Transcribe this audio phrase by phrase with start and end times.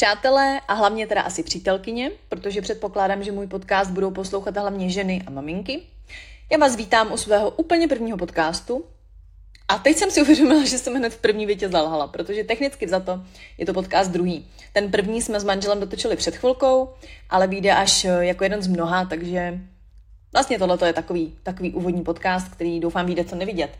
[0.00, 5.22] Přátelé a hlavně teda asi přítelkyně, protože předpokládám, že můj podcast budou poslouchat hlavně ženy
[5.26, 5.82] a maminky.
[6.52, 8.84] Já vás vítám u svého úplně prvního podcastu.
[9.68, 13.00] A teď jsem si uvědomila, že jsem hned v první větě zalhala, protože technicky za
[13.00, 13.20] to
[13.58, 14.46] je to podcast druhý.
[14.72, 16.88] Ten první jsme s manželem dotočili před chvilkou,
[17.30, 19.60] ale vyjde až jako jeden z mnoha, takže
[20.32, 23.70] vlastně tohle je takový, takový úvodní podcast, který doufám vyjde co nevidět.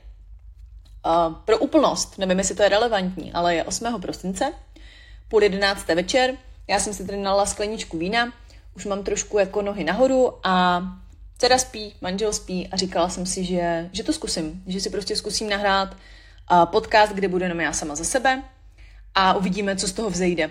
[1.07, 4.01] Uh, pro úplnost, nevím, jestli to je relevantní, ale je 8.
[4.01, 4.53] prosince,
[5.31, 6.35] půl jedenácté večer,
[6.69, 8.33] já jsem si tady nalila skleničku vína,
[8.77, 10.83] už mám trošku jako nohy nahoru a
[11.39, 15.17] dcera spí, manžel spí a říkala jsem si, že, že to zkusím, že si prostě
[15.17, 15.97] zkusím nahrát
[16.65, 18.43] podcast, kde bude jenom já sama za sebe
[19.15, 20.51] a uvidíme, co z toho vzejde.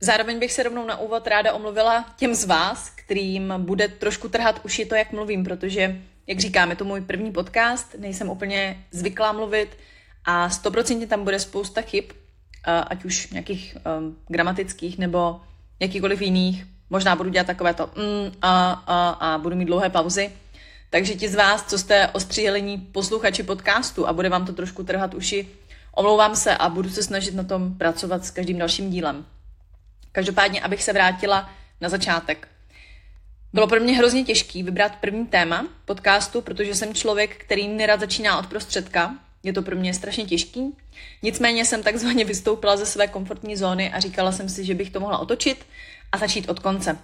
[0.00, 4.60] Zároveň bych se rovnou na úvod ráda omluvila těm z vás, kterým bude trošku trhat
[4.64, 9.32] uši to, jak mluvím, protože, jak říkám, je to můj první podcast, nejsem úplně zvyklá
[9.32, 9.78] mluvit
[10.24, 12.04] a stoprocentně tam bude spousta chyb,
[12.64, 15.40] ať už nějakých um, gramatických nebo
[15.80, 16.66] jakýkoliv jiných.
[16.90, 20.30] Možná budu dělat takové to mm, a, a, a budu mít dlouhé pauzy.
[20.90, 25.14] Takže ti z vás, co jste ostříhelení posluchači podcastu a bude vám to trošku trhat
[25.14, 25.48] uši,
[25.94, 29.26] omlouvám se a budu se snažit na tom pracovat s každým dalším dílem.
[30.12, 32.48] Každopádně, abych se vrátila na začátek.
[33.52, 38.38] Bylo pro mě hrozně těžký vybrat první téma podcastu, protože jsem člověk, který nerad začíná
[38.38, 40.76] od prostředka, je to pro mě strašně těžký.
[41.22, 45.00] Nicméně jsem takzvaně vystoupila ze své komfortní zóny a říkala jsem si, že bych to
[45.00, 45.66] mohla otočit
[46.12, 46.98] a začít od konce.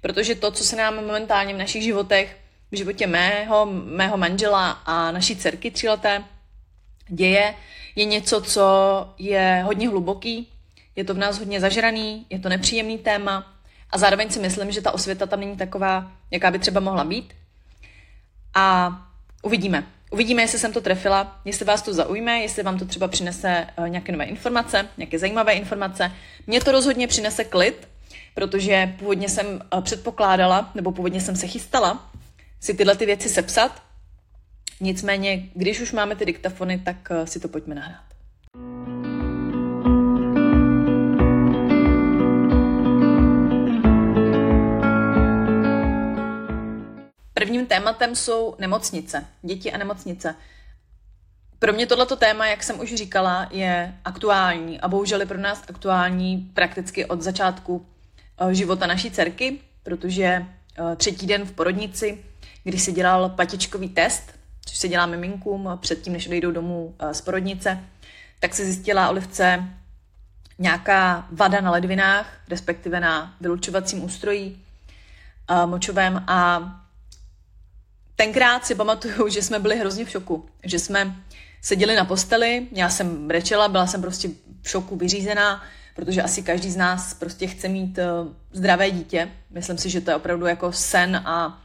[0.00, 2.36] Protože to, co se nám momentálně v našich životech,
[2.72, 6.24] v životě mého, mého manžela a naší dcerky tříleté
[7.08, 7.54] děje,
[7.96, 8.64] je něco, co
[9.18, 10.48] je hodně hluboký,
[10.96, 13.54] je to v nás hodně zažraný, je to nepříjemný téma
[13.90, 17.34] a zároveň si myslím, že ta osvěta tam není taková, jaká by třeba mohla být.
[18.54, 18.90] A
[19.42, 19.97] uvidíme.
[20.10, 23.88] Uvidíme, jestli jsem to trefila, jestli vás to zaujme, jestli vám to třeba přinese uh,
[23.88, 26.12] nějaké nové informace, nějaké zajímavé informace.
[26.46, 27.88] Mně to rozhodně přinese klid,
[28.34, 32.10] protože původně jsem uh, předpokládala, nebo původně jsem se chystala
[32.60, 33.82] si tyhle ty věci sepsat.
[34.80, 38.07] Nicméně, když už máme ty diktafony, tak uh, si to pojďme nahrát.
[47.38, 50.34] Prvním tématem jsou nemocnice, děti a nemocnice.
[51.58, 55.62] Pro mě tohleto téma, jak jsem už říkala, je aktuální a bohužel je pro nás
[55.68, 57.86] aktuální prakticky od začátku
[58.38, 62.24] eh, života naší dcerky, protože eh, třetí den v porodnici,
[62.64, 64.32] kdy se dělal patičkový test,
[64.66, 67.84] což se dělá miminkům předtím, než odejdou domů eh, z porodnice,
[68.40, 69.64] tak se zjistila Olivce
[70.58, 74.62] nějaká vada na ledvinách, respektive na vylučovacím ústrojí
[75.66, 76.62] močovém a
[78.18, 81.16] tenkrát si pamatuju, že jsme byli hrozně v šoku, že jsme
[81.62, 84.28] seděli na posteli, já jsem brečela, byla jsem prostě
[84.62, 85.62] v šoku vyřízená,
[85.94, 89.30] protože asi každý z nás prostě chce mít uh, zdravé dítě.
[89.50, 91.62] Myslím si, že to je opravdu jako sen a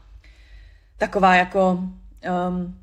[0.97, 2.79] taková jako um,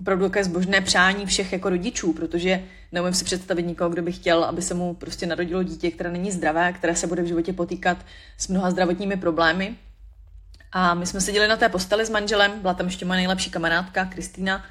[0.00, 4.44] opravdu také zbožné přání všech jako rodičů, protože neumím si představit nikoho, kdo by chtěl,
[4.44, 7.98] aby se mu prostě narodilo dítě, které není zdravé, které se bude v životě potýkat
[8.38, 9.76] s mnoha zdravotními problémy.
[10.76, 14.04] A my jsme seděli na té posteli s manželem, byla tam ještě moje nejlepší kamarádka,
[14.04, 14.64] Kristýna.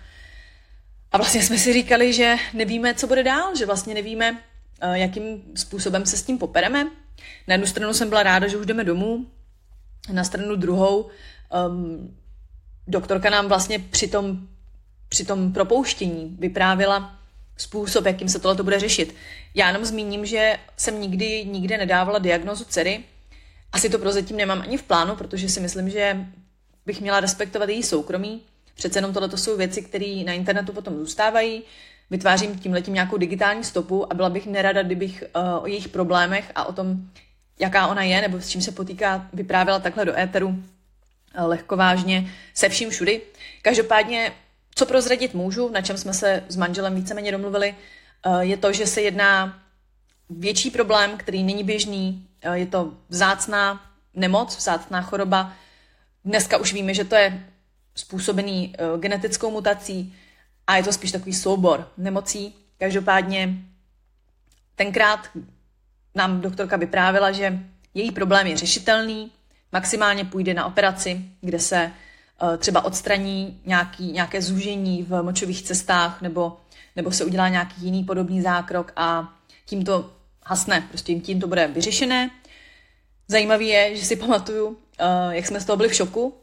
[1.11, 4.41] A vlastně jsme si říkali, že nevíme, co bude dál, že vlastně nevíme,
[4.81, 6.83] eh, jakým způsobem se s tím popereme.
[7.47, 9.27] Na jednu stranu jsem byla ráda, že už jdeme domů,
[10.11, 11.09] na stranu druhou
[11.67, 12.17] um,
[12.87, 14.47] doktorka nám vlastně při tom,
[15.09, 17.15] při tom propouštění vyprávila
[17.57, 19.15] způsob, jakým se tohle bude řešit.
[19.55, 23.03] Já jenom zmíním, že jsem nikdy nikde nedávala diagnozu dcery,
[23.73, 26.25] asi to prozatím nemám ani v plánu, protože si myslím, že
[26.85, 28.41] bych měla respektovat její soukromí.
[28.75, 31.63] Přece jenom tohle jsou věci, které na internetu potom zůstávají.
[32.09, 36.65] Vytvářím tímhletím nějakou digitální stopu a byla bych nerada, kdybych uh, o jejich problémech a
[36.65, 36.97] o tom,
[37.59, 40.55] jaká ona je nebo s čím se potýká, vyprávěla takhle do éteru uh,
[41.35, 43.21] lehko vážně se vším všudy.
[43.61, 44.31] Každopádně,
[44.75, 47.75] co prozradit můžu, na čem jsme se s manželem víceméně domluvili,
[48.25, 49.59] uh, je to, že se jedná
[50.29, 53.81] větší problém, který není běžný, Eh, je to vzácná
[54.13, 55.53] nemoc, vzácná choroba.
[56.25, 57.45] Dneska už víme, že to je
[57.95, 60.15] způsobený eh, genetickou mutací
[60.67, 62.55] a je to spíš takový soubor nemocí.
[62.77, 63.57] Každopádně
[64.75, 65.29] tenkrát
[66.15, 67.59] nám doktorka vyprávila, že
[67.93, 69.31] její problém je řešitelný,
[69.71, 71.91] maximálně půjde na operaci, kde se
[72.53, 76.57] eh, třeba odstraní nějaký, nějaké zúžení v močových cestách nebo,
[76.95, 79.33] nebo se udělá nějaký jiný podobný zákrok a
[79.65, 80.11] tímto
[80.45, 82.29] hasne, prostě tím to bude vyřešené.
[83.27, 84.75] Zajímavé je, že si pamatuju, uh,
[85.29, 86.33] jak jsme z toho byli v šoku,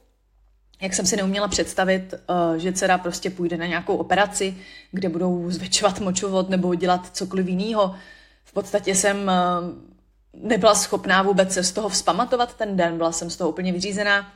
[0.82, 4.56] jak jsem si neuměla představit, uh, že dcera prostě půjde na nějakou operaci,
[4.92, 7.94] kde budou zvětšovat močovod nebo dělat cokoliv jiného.
[8.44, 13.30] V podstatě jsem uh, nebyla schopná vůbec se z toho vzpamatovat ten den, byla jsem
[13.30, 14.32] z toho úplně vyřízená.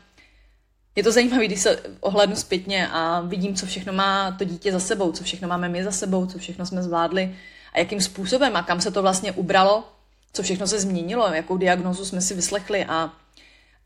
[0.96, 4.80] Je to zajímavé, když se ohlednu zpětně a vidím, co všechno má to dítě za
[4.80, 7.36] sebou, co všechno máme my za sebou, co všechno jsme zvládli
[7.74, 9.84] a jakým způsobem a kam se to vlastně ubralo,
[10.32, 13.12] co všechno se změnilo, jakou diagnozu jsme si vyslechli a,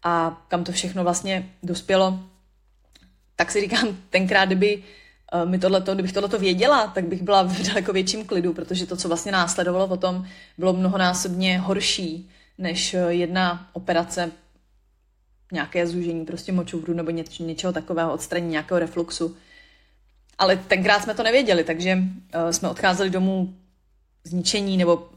[0.02, 2.20] a kam to všechno vlastně dospělo.
[3.36, 4.82] Tak si říkám, tenkrát, kdyby
[5.32, 8.96] Eh, mi tohleto, kdybych tohleto věděla, tak bych byla v daleko větším klidu, protože to,
[8.96, 10.26] co vlastně následovalo potom,
[10.58, 14.30] bylo mnohonásobně horší než eh, jedna operace
[15.52, 19.36] nějaké zúžení prostě močovru nebo něč, něčeho takového, odstranění nějakého refluxu.
[20.38, 21.98] Ale tenkrát jsme to nevěděli, takže
[22.34, 23.54] uh, jsme odcházeli domů
[24.28, 25.08] zničení nebo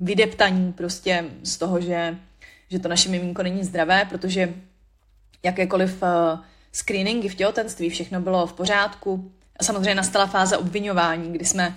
[0.00, 2.18] vydeptaní prostě z toho, že,
[2.70, 4.54] že to naše miminko není zdravé, protože
[5.42, 6.08] jakékoliv uh,
[6.72, 9.32] screeningy v těhotenství, všechno bylo v pořádku.
[9.58, 11.76] A samozřejmě nastala fáze obvinování, kdy jsme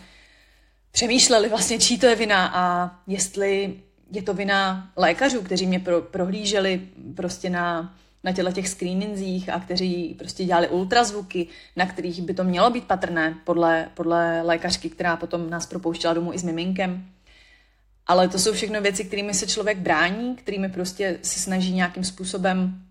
[0.91, 3.79] přemýšleli vlastně, čí to je vina a jestli
[4.11, 6.81] je to vina lékařů, kteří mě pro, prohlíželi
[7.15, 12.43] prostě na, na těle těch screeningzích a kteří prostě dělali ultrazvuky, na kterých by to
[12.43, 17.05] mělo být patrné podle, podle lékařky, která potom nás propouštěla domů i s miminkem.
[18.07, 22.81] Ale to jsou všechno věci, kterými se člověk brání, kterými prostě se snaží nějakým způsobem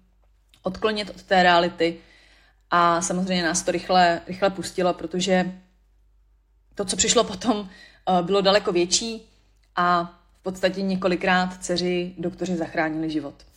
[0.63, 1.97] odklonit od té reality
[2.71, 5.53] a samozřejmě nás to rychle, rychle pustilo, protože
[6.75, 9.23] to, co přišlo potom, eh, bylo daleko větší
[9.77, 13.48] a v podstatě několikrát dceři doktoři zachránili život.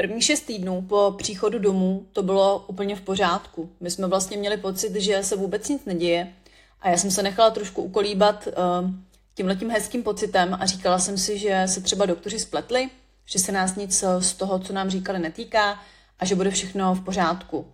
[0.00, 3.70] První šest týdnů po příchodu domů to bylo úplně v pořádku.
[3.80, 6.32] My jsme vlastně měli pocit, že se vůbec nic neděje
[6.80, 8.90] a já jsem se nechala trošku ukolíbat uh,
[9.34, 12.90] tímhletím hezkým pocitem a říkala jsem si, že se třeba doktoři spletli,
[13.24, 15.80] že se nás nic z toho, co nám říkali, netýká
[16.18, 17.66] a že bude všechno v pořádku.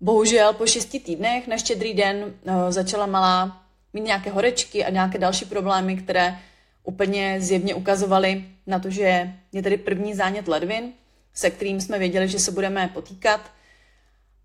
[0.00, 3.62] Bohužel po šesti týdnech na štědrý den eh, začala malá
[3.92, 6.38] mít nějaké horečky a nějaké další problémy, které
[6.84, 10.92] úplně zjevně ukazovaly na to, že je tady první zánět ledvin,
[11.34, 13.40] se kterým jsme věděli, že se budeme potýkat.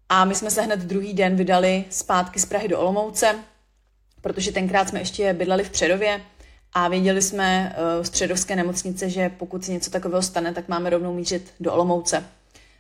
[0.10, 3.36] A my jsme se hned druhý den vydali zpátky z Prahy do Olomouce,
[4.22, 6.22] protože tenkrát jsme ještě bydleli v Přerově
[6.74, 10.90] a věděli jsme uh, z Přerovské nemocnice, že pokud se něco takového stane, tak máme
[10.90, 12.26] rovnou mířit do Olomouce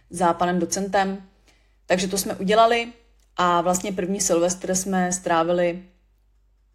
[0.09, 1.23] za panem docentem.
[1.85, 2.87] Takže to jsme udělali
[3.37, 5.83] a vlastně první Silvestr jsme strávili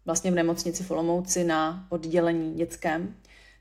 [0.05, 3.15] vlastně v nemocnici v Olomouci na oddělení dětském.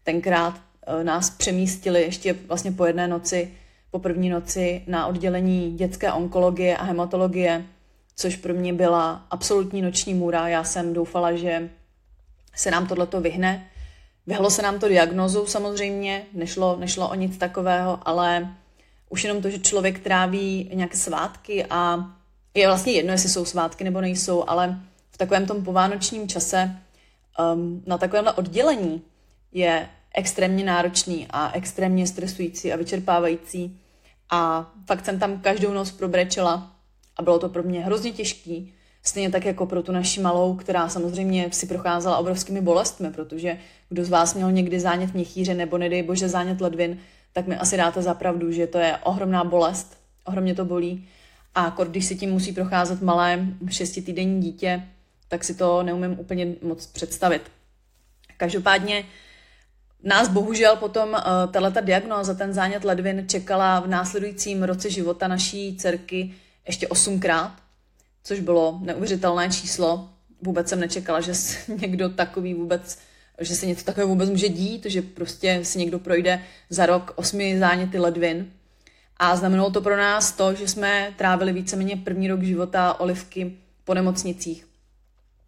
[0.05, 3.55] Tenkrát uh, nás přemístili ještě vlastně po jedné noci,
[3.91, 7.65] po první noci na oddělení dětské onkologie a hematologie,
[8.17, 10.49] což pro mě byla absolutní noční můra.
[10.49, 11.71] Já jsem doufala, že
[12.55, 13.67] se nám tohleto vyhne.
[14.27, 18.55] Vyhlo se nám to diagnozou samozřejmě, nešlo, nešlo o nic takového, ale
[19.09, 22.11] už jenom to, že člověk tráví nějaké svátky a
[22.55, 26.77] je vlastně jedno, jestli jsou svátky nebo nejsou, ale v takovém tom povánočním čase
[27.55, 29.03] um, na takovémhle oddělení
[29.53, 33.81] je extrémně náročný a extrémně stresující a vyčerpávající.
[34.31, 36.77] A fakt jsem tam každou noc probrečela
[37.17, 40.89] a bylo to pro mě hrozně těžký, stejně tak jako pro tu naši malou, která
[40.89, 43.59] samozřejmě si procházela obrovskými bolestmi, protože
[43.89, 46.99] kdo z vás měl někdy zánět měchýře nebo nedej bože zánět ledvin,
[47.33, 51.09] tak mi asi dáte za pravdu, že to je ohromná bolest, ohromně to bolí.
[51.55, 54.83] A když si tím musí procházet malé šestitýdenní dítě,
[55.29, 57.43] tak si to neumím úplně moc představit.
[58.37, 59.05] Každopádně
[60.03, 65.77] nás bohužel potom uh, tato diagnóza, ten zánět ledvin, čekala v následujícím roce života naší
[65.77, 66.35] dcerky
[66.67, 67.53] ještě osmkrát,
[68.25, 70.11] což bylo neuvěřitelné číslo.
[70.43, 71.33] Vůbec jsem nečekala, že
[71.81, 72.99] někdo takový vůbec,
[73.41, 77.59] že se něco takového vůbec může dít, že prostě si někdo projde za rok osmi
[77.59, 78.51] záněty ledvin.
[79.17, 83.95] A znamenalo to pro nás to, že jsme trávili víceméně první rok života olivky po
[83.95, 84.67] nemocnicích.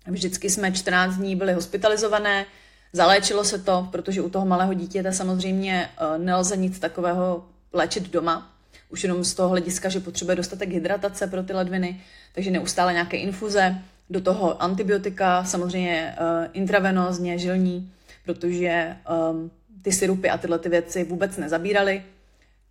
[0.07, 2.47] Vždycky jsme 14 dní byli hospitalizované,
[2.93, 8.53] zaléčilo se to, protože u toho malého dítěte samozřejmě eh, nelze nic takového léčit doma,
[8.91, 12.01] už jenom z toho hlediska, že potřebuje dostatek hydratace pro ty ledviny,
[12.35, 17.93] takže neustále nějaké infuze, do toho antibiotika, samozřejmě uh, intravenózně, žilní,
[18.25, 18.97] protože
[19.31, 19.51] um,
[19.83, 22.03] ty syrupy a tyhle ty věci vůbec nezabíraly.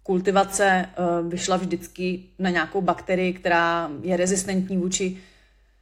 [0.03, 5.17] Kultivace uh, vyšla vždycky na nějakou bakterii, která je rezistentní vůči,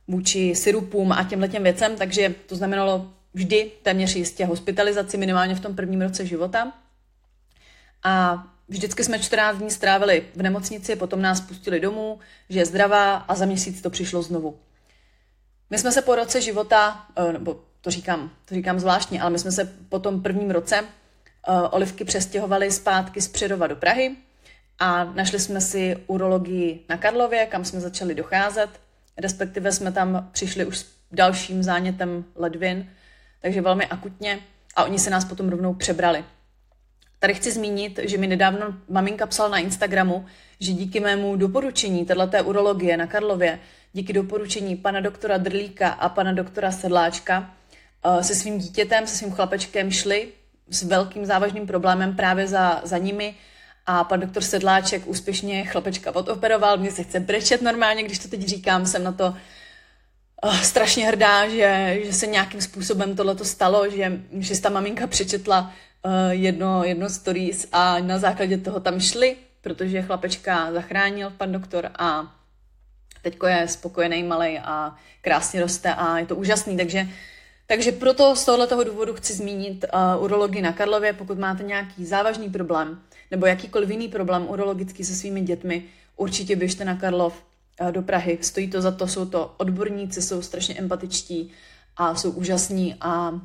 [0.08, 5.60] vůči syrupům a těmhle těm věcem, takže to znamenalo vždy téměř jistě hospitalizaci minimálně v
[5.60, 6.74] tom prvním roce života.
[8.04, 12.20] A Vždycky jsme 14 dní strávili v nemocnici, potom nás pustili domů,
[12.50, 14.60] že je zdravá a za měsíc to přišlo znovu.
[15.70, 19.40] My jsme se po roce života, eh, nebo to říkám, to říkám zvláštně, ale my
[19.40, 20.88] jsme se po tom prvním roce uh,
[21.72, 24.16] Olivky přestěhovali zpátky z Přerova do Prahy
[24.80, 28.70] a našli jsme si urologii na Karlově, kam jsme začali docházet,
[29.18, 32.90] respektive jsme tam přišli už s dalším zánětem ledvin,
[33.42, 34.40] takže velmi akutně
[34.76, 36.26] a oni se nás potom rovnou přebrali.
[37.20, 40.26] Tady chci zmínit, že mi nedávno maminka psala na Instagramu,
[40.60, 43.60] že díky mému doporučení této urologie na Karlově,
[43.94, 47.54] díky doporučení pana doktora Drlíka a pana doktora Sedláčka,
[48.06, 50.28] eh, se svým dítětem, se svým chlapečkem šli
[50.70, 53.36] s velkým závažným problémem právě za, za nimi
[53.86, 56.78] a pan doktor Sedláček úspěšně chlapečka odoperoval.
[56.78, 59.36] Mně se chce brečet normálně, když to teď říkám, jsem na to
[60.46, 65.62] uh, strašně hrdá, že, že se nějakým způsobem tohle stalo, že, že ta maminka přečetla
[66.06, 71.90] uh, jedno, jedno stories a na základě toho tam šli, protože chlapečka zachránil pan doktor
[72.00, 72.36] a
[73.22, 77.08] teďko je spokojený malý a krásně roste a je to úžasný, takže
[77.68, 82.50] takže proto z tohoto důvodu chci zmínit uh, urologii na Karlově, pokud máte nějaký závažný
[82.50, 85.84] problém nebo jakýkoliv jiný problém urologický se svými dětmi,
[86.16, 87.44] určitě běžte na Karlov
[87.92, 88.38] do Prahy.
[88.42, 91.52] Stojí to za to, jsou to odborníci, jsou strašně empatičtí
[91.98, 93.42] a jsou úžasní a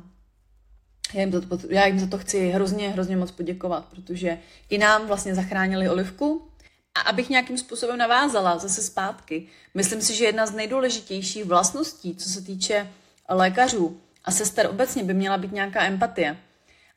[1.13, 4.39] já jim, za to, já jim za to chci hrozně, hrozně moc poděkovat, protože
[4.69, 6.47] i nám vlastně zachránili olivku.
[6.95, 12.29] A abych nějakým způsobem navázala zase zpátky, myslím si, že jedna z nejdůležitějších vlastností, co
[12.29, 12.91] se týče
[13.29, 16.37] lékařů, a sester obecně by měla být nějaká empatie.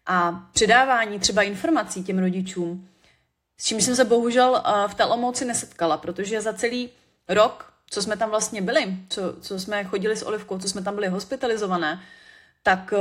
[0.06, 2.88] A předávání třeba informací těm rodičům,
[3.60, 6.90] s čím jsem se bohužel v té Olomouci nesetkala, protože za celý
[7.28, 10.94] rok, co jsme tam vlastně byli, co, co jsme chodili s Olivkou, co jsme tam
[10.94, 12.02] byli hospitalizované,
[12.62, 12.98] tak e,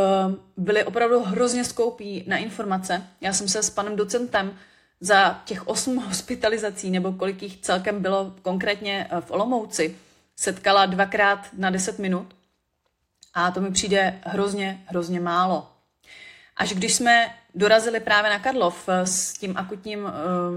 [0.57, 3.03] byli opravdu hrozně skoupí na informace.
[3.21, 4.57] Já jsem se s panem docentem
[5.01, 9.95] za těch osm hospitalizací, nebo kolik jich celkem bylo konkrétně e, v Olomouci,
[10.35, 12.35] setkala dvakrát na deset minut
[13.33, 15.71] a to mi přijde hrozně, hrozně málo.
[16.57, 20.07] Až když jsme dorazili právě na Karlov eh, s tím akutním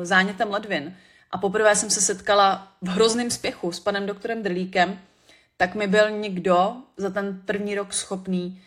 [0.02, 0.96] zánětem ledvin
[1.30, 5.00] a poprvé jsem se setkala v hrozném spěchu s panem doktorem Drlíkem,
[5.56, 8.62] tak mi byl někdo za ten první rok schopný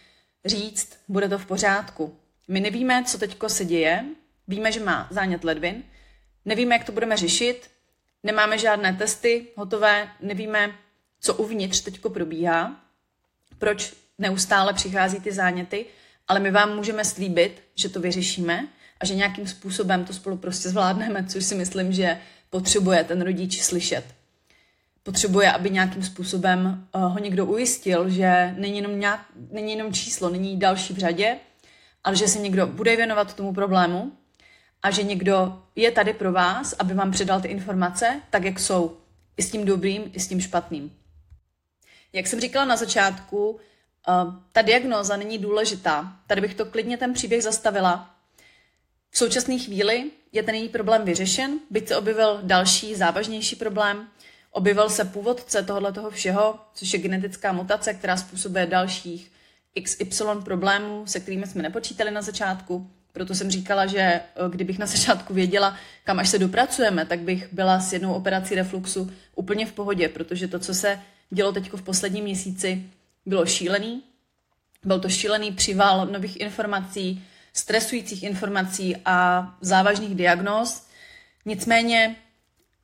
[0.45, 2.17] říct, bude to v pořádku.
[2.47, 4.05] My nevíme, co teďko se děje,
[4.47, 5.83] víme, že má zánět ledvin,
[6.45, 7.69] nevíme, jak to budeme řešit,
[8.23, 10.75] nemáme žádné testy hotové, nevíme,
[11.19, 12.81] co uvnitř teďko probíhá,
[13.57, 15.85] proč neustále přichází ty záněty,
[16.27, 18.67] ale my vám můžeme slíbit, že to vyřešíme
[18.99, 22.21] a že nějakým způsobem to spolu prostě zvládneme, což si myslím, že
[22.53, 24.05] potřebuje ten rodič slyšet.
[25.03, 30.29] Potřebuje, aby nějakým způsobem uh, ho někdo ujistil, že není jenom, nějak, není jenom číslo,
[30.29, 31.37] není další v řadě,
[32.03, 34.11] ale že se někdo bude věnovat tomu problému
[34.83, 38.97] a že někdo je tady pro vás, aby vám předal ty informace tak, jak jsou.
[39.37, 40.93] I s tím dobrým, i s tím špatným.
[42.13, 43.59] Jak jsem říkala na začátku,
[44.07, 46.19] Uh, ta diagnóza není důležitá.
[46.27, 48.15] Tady bych to klidně ten příběh zastavila.
[49.09, 54.07] V současné chvíli je ten její problém vyřešen, byť se objevil další, závažnější problém.
[54.51, 59.31] Objevil se původce tohoto toho všeho, což je genetická mutace, která způsobuje dalších
[59.83, 62.89] XY problémů, se kterými jsme nepočítali na začátku.
[63.13, 67.53] Proto jsem říkala, že eh, kdybych na začátku věděla, kam až se dopracujeme, tak bych
[67.53, 70.99] byla s jednou operací refluxu úplně v pohodě, protože to, co se
[71.29, 72.83] dělo teď v posledním měsíci,
[73.25, 74.03] bylo šílený.
[74.85, 77.23] Byl to šílený přival nových informací,
[77.53, 80.87] stresujících informací a závažných diagnóz.
[81.45, 82.15] Nicméně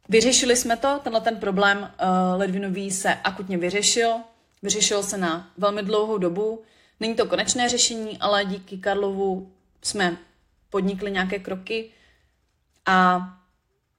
[0.10, 4.16] vyřešili jsme to, tenhle ten problém uh, ledvinový se akutně vyřešil.
[4.62, 6.64] Vyřešil se na velmi dlouhou dobu.
[7.00, 10.18] Není to konečné řešení, ale díky Karlovu jsme
[10.70, 11.92] podnikli nějaké kroky
[12.86, 13.30] a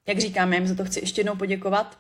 [0.06, 1.98] jak říkám, já jim za to chci ještě jednou poděkovat,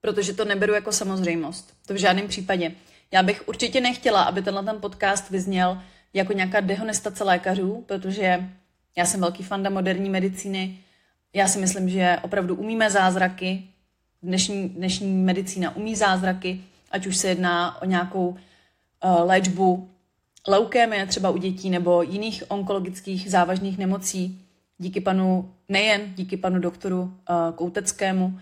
[0.00, 1.74] protože to neberu jako samozřejmost.
[1.86, 2.72] To v žádném případě.
[3.10, 5.82] Já bych určitě nechtěla, aby tenhle ten podcast vyzněl
[6.16, 8.48] jako nějaká dehonestace lékařů, protože
[8.96, 10.78] já jsem velký fanda moderní medicíny.
[11.32, 13.62] Já si myslím, že opravdu umíme zázraky.
[14.22, 18.36] Dnešní, dnešní medicína umí zázraky, ať už se jedná o nějakou uh,
[19.20, 19.90] léčbu
[20.48, 24.42] leukémie třeba u dětí nebo jiných onkologických závažných nemocí.
[24.78, 27.10] Díky panu, nejen díky panu doktoru uh,
[27.54, 28.38] Kouteckému,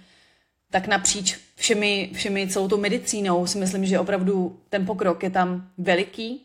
[0.71, 5.69] tak napříč všemi, všemi celou tou medicínou si myslím, že opravdu ten pokrok je tam
[5.79, 6.44] veliký,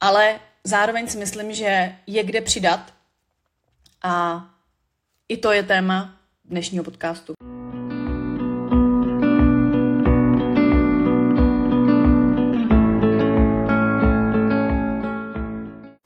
[0.00, 2.94] ale zároveň si myslím, že je kde přidat
[4.02, 4.44] a
[5.28, 7.32] i to je téma dnešního podcastu.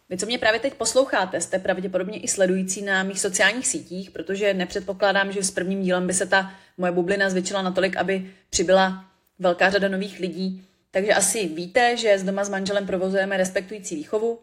[0.08, 4.54] Vy, co mě právě teď posloucháte, jste pravděpodobně i sledující na mých sociálních sítích, protože
[4.54, 9.04] nepředpokládám, že s prvním dílem by se ta moje bublina zvětšila natolik, aby přibyla
[9.38, 10.64] velká řada nových lidí.
[10.90, 14.38] Takže asi víte, že s doma s manželem provozujeme respektující výchovu,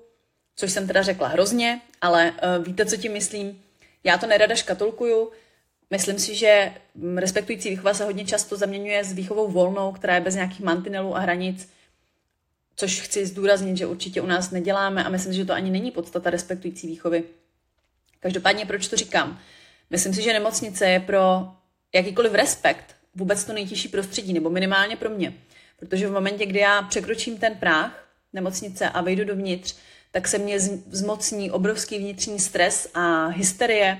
[0.55, 3.61] což jsem teda řekla hrozně, ale uh, víte, co tím myslím.
[4.03, 5.31] Já to nerada škatulkuju,
[5.89, 6.73] Myslím si, že
[7.15, 11.19] respektující výchova se hodně často zaměňuje s výchovou volnou, která je bez nějakých mantinelů a
[11.19, 11.69] hranic,
[12.75, 16.29] což chci zdůraznit, že určitě u nás neděláme a myslím, že to ani není podstata
[16.29, 17.23] respektující výchovy.
[18.19, 19.39] Každopádně, proč to říkám?
[19.89, 21.51] Myslím si, že nemocnice je pro
[21.93, 25.33] jakýkoliv respekt vůbec to nejtěžší prostředí, nebo minimálně pro mě.
[25.77, 29.75] Protože v momentě, kdy já překročím ten práh nemocnice a vejdu dovnitř,
[30.11, 33.99] tak se mě zmocní obrovský vnitřní stres a hysterie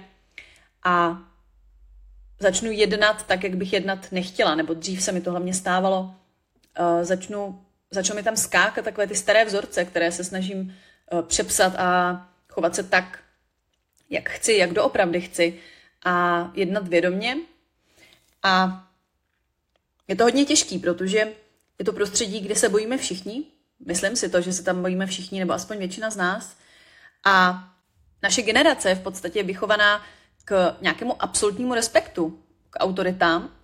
[0.84, 1.18] a
[2.40, 6.16] začnu jednat tak, jak bych jednat nechtěla, nebo dřív se mi to hlavně stávalo.
[6.80, 10.76] Uh, začnu, začnu mi tam skákat takové ty staré vzorce, které se snažím
[11.12, 13.20] uh, přepsat a chovat se tak,
[14.10, 15.60] jak chci, jak doopravdy chci
[16.06, 17.38] a jednat vědomně.
[18.44, 18.84] A
[20.08, 21.34] je to hodně těžký, protože
[21.80, 23.44] je to prostředí, kde se bojíme všichni.
[23.86, 26.58] Myslím si to, že se tam bojíme všichni, nebo aspoň většina z nás.
[27.26, 27.64] A
[28.24, 30.06] naše generace je v podstatě vychovaná
[30.46, 33.56] k nějakému absolutnímu respektu k autoritám,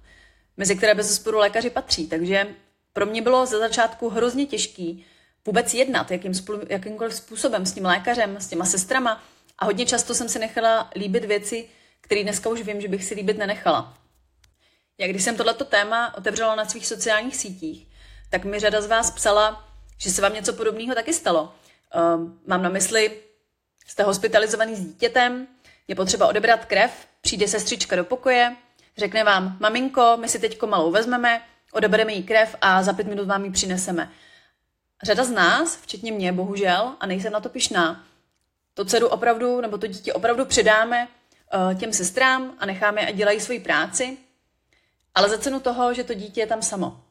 [0.58, 2.08] mezi které bez sporu lékaři patří.
[2.08, 2.48] Takže
[2.93, 5.05] pro mě bylo ze začátku hrozně těžký
[5.46, 6.32] vůbec jednat jakým,
[6.70, 9.24] jakýmkoliv způsobem s tím lékařem, s těma sestrama.
[9.60, 11.70] A hodně často jsem si nechala líbit věci,
[12.01, 13.98] které dneska už vím, že bych si líbit nenechala.
[14.98, 17.88] Jak když jsem tohleto téma otevřela na svých sociálních sítích,
[18.34, 21.54] tak mi řada z vás psala, že se vám něco podobného taky stalo.
[22.16, 23.22] Um, mám na mysli,
[23.88, 25.48] jste hospitalizovaný s dítětem,
[25.88, 28.56] je potřeba odebrat krev, přijde sestřička do pokoje,
[28.98, 33.28] řekne vám, maminko, my si teďko malou vezmeme, odebereme jí krev a za pět minut
[33.28, 34.12] vám ji přineseme.
[35.04, 38.04] Řada z nás, včetně mě, bohužel, a nejsem na to pišná,
[38.74, 43.40] to dceru opravdu, nebo to dítě opravdu předáme uh, těm sestrám a necháme, a dělají
[43.40, 44.18] svoji práci,
[45.16, 47.04] ale za cenu toho, že to dítě je tam samo.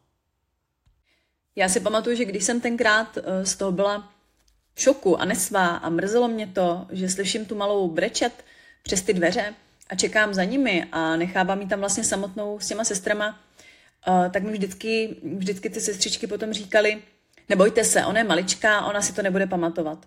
[1.56, 4.12] Já si pamatuju, že když jsem tenkrát uh, z toho byla
[4.74, 8.44] v šoku a nesvá a mrzelo mě to, že slyším tu malou brečet
[8.82, 9.54] přes ty dveře
[9.88, 13.40] a čekám za nimi a nechávám ji tam vlastně samotnou s těma sestrama,
[14.08, 17.02] uh, tak mi vždycky, vždycky ty sestřičky potom říkali,
[17.48, 20.06] nebojte se, ona je maličká, ona si to nebude pamatovat.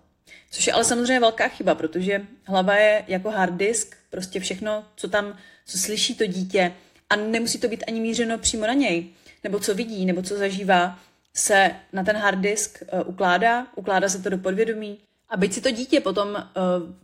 [0.50, 5.08] Což je ale samozřejmě velká chyba, protože hlava je jako hard disk, prostě všechno, co
[5.08, 6.72] tam, co slyší to dítě,
[7.10, 9.08] a nemusí to být ani mířeno přímo na něj,
[9.44, 10.98] nebo co vidí, nebo co zažívá,
[11.36, 14.98] se na ten hard disk uh, ukládá, ukládá se to do podvědomí.
[15.28, 16.42] A byť si to dítě potom uh,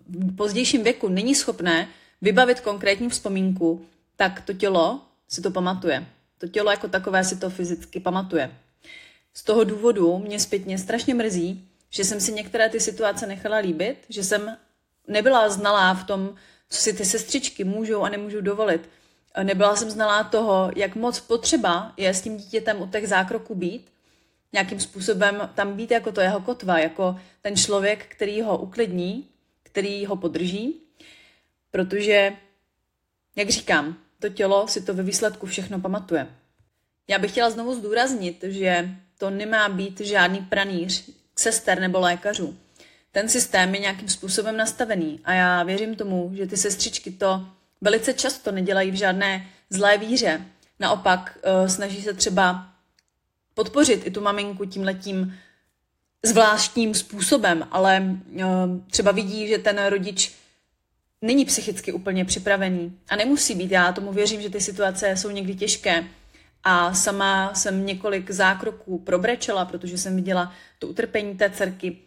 [0.08, 1.88] v pozdějším věku není schopné
[2.22, 6.06] vybavit konkrétní vzpomínku, tak to tělo si to pamatuje.
[6.38, 8.50] To tělo jako takové si to fyzicky pamatuje.
[9.34, 13.96] Z toho důvodu mě zpětně strašně mrzí, že jsem si některé ty situace nechala líbit,
[14.08, 14.56] že jsem
[15.08, 16.34] nebyla znalá v tom,
[16.68, 18.88] co si ty sestřičky můžou a nemůžou dovolit.
[19.42, 23.91] Nebyla jsem znalá toho, jak moc potřeba je s tím dítětem u těch zákroků být,
[24.52, 29.28] nějakým způsobem tam být jako to jeho kotva, jako ten člověk, který ho uklidní,
[29.62, 30.80] který ho podrží,
[31.70, 32.32] protože,
[33.36, 36.26] jak říkám, to tělo si to ve výsledku všechno pamatuje.
[37.08, 38.88] Já bych chtěla znovu zdůraznit, že
[39.18, 42.56] to nemá být žádný pranýř sester nebo lékařů.
[43.12, 47.46] Ten systém je nějakým způsobem nastavený a já věřím tomu, že ty sestřičky to
[47.80, 50.46] velice často nedělají v žádné zlé víře.
[50.80, 52.71] Naopak uh, snaží se třeba
[53.54, 55.38] podpořit i tu maminku tímhletím
[56.22, 58.02] zvláštním způsobem, ale
[58.34, 58.44] uh,
[58.90, 60.32] třeba vidí, že ten rodič
[61.22, 63.70] není psychicky úplně připravený a nemusí být.
[63.70, 66.04] Já tomu věřím, že ty situace jsou někdy těžké
[66.64, 71.98] a sama jsem několik zákroků probrečela, protože jsem viděla to utrpení té dcerky.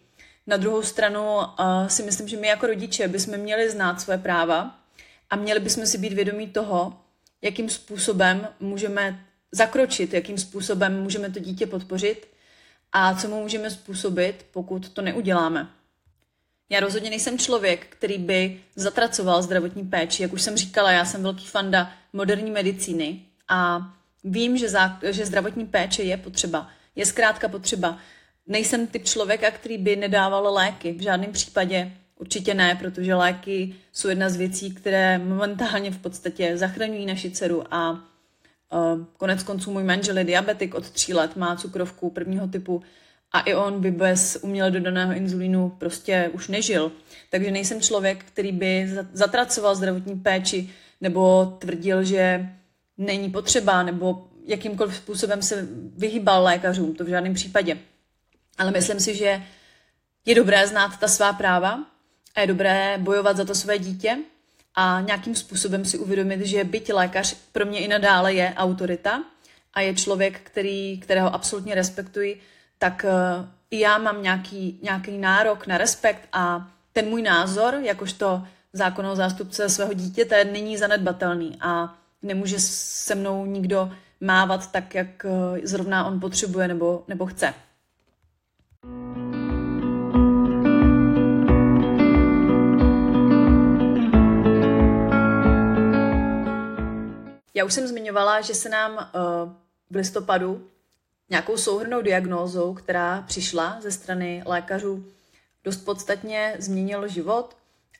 [0.46, 1.44] Na druhou stranu uh,
[1.86, 4.78] si myslím, že my jako rodiče bychom měli znát své práva
[5.30, 7.00] a měli bychom si být vědomí toho,
[7.42, 12.28] jakým způsobem můžeme zakročit, jakým způsobem můžeme to dítě podpořit
[12.92, 15.68] a co mu můžeme způsobit, pokud to neuděláme.
[16.70, 20.22] Já rozhodně nejsem člověk, který by zatracoval zdravotní péči.
[20.22, 23.90] Jak už jsem říkala, já jsem velký fanda moderní medicíny a
[24.24, 26.68] vím, že, zá, že zdravotní péče je potřeba.
[26.96, 27.98] Je zkrátka potřeba.
[28.46, 30.92] Nejsem typ člověka, který by nedával léky.
[30.92, 36.58] V žádném případě Určitě ne, protože léky jsou jedna z věcí, které momentálně v podstatě
[36.58, 38.04] zachraňují naši dceru a
[39.16, 42.82] konec konců můj manžel je diabetik od tří let, má cukrovku prvního typu
[43.32, 46.92] a i on by bez uměle dodaného inzulínu prostě už nežil.
[47.30, 52.48] Takže nejsem člověk, který by zatracoval zdravotní péči nebo tvrdil, že
[52.98, 57.78] není potřeba nebo jakýmkoliv způsobem se vyhýbal lékařům, to v žádném případě.
[58.58, 59.42] Ale myslím si, že
[60.26, 61.84] je dobré znát ta svá práva
[62.34, 64.18] a je dobré bojovat za to své dítě
[64.76, 69.22] a nějakým způsobem si uvědomit, že byť lékař pro mě i nadále je autorita
[69.74, 72.40] a je člověk, který, kterého absolutně respektuji,
[72.78, 78.42] tak uh, i já mám nějaký, nějaký nárok na respekt a ten můj názor, jakožto
[78.72, 85.66] zákonného zástupce svého dítěte není zanedbatelný a nemůže se mnou nikdo mávat tak, jak eh,
[85.66, 87.54] zrovna on potřebuje nebo, nebo chce.
[97.56, 99.52] Já už jsem zmiňovala, že se nám uh,
[99.90, 100.70] v listopadu
[101.30, 105.06] nějakou souhrnou diagnózou, která přišla ze strany lékařů,
[105.64, 107.56] dost podstatně změnil život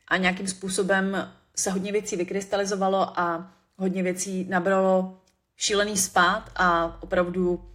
[0.09, 5.21] a nějakým způsobem se hodně věcí vykrystalizovalo a hodně věcí nabralo
[5.57, 7.71] šílený spát a opravdu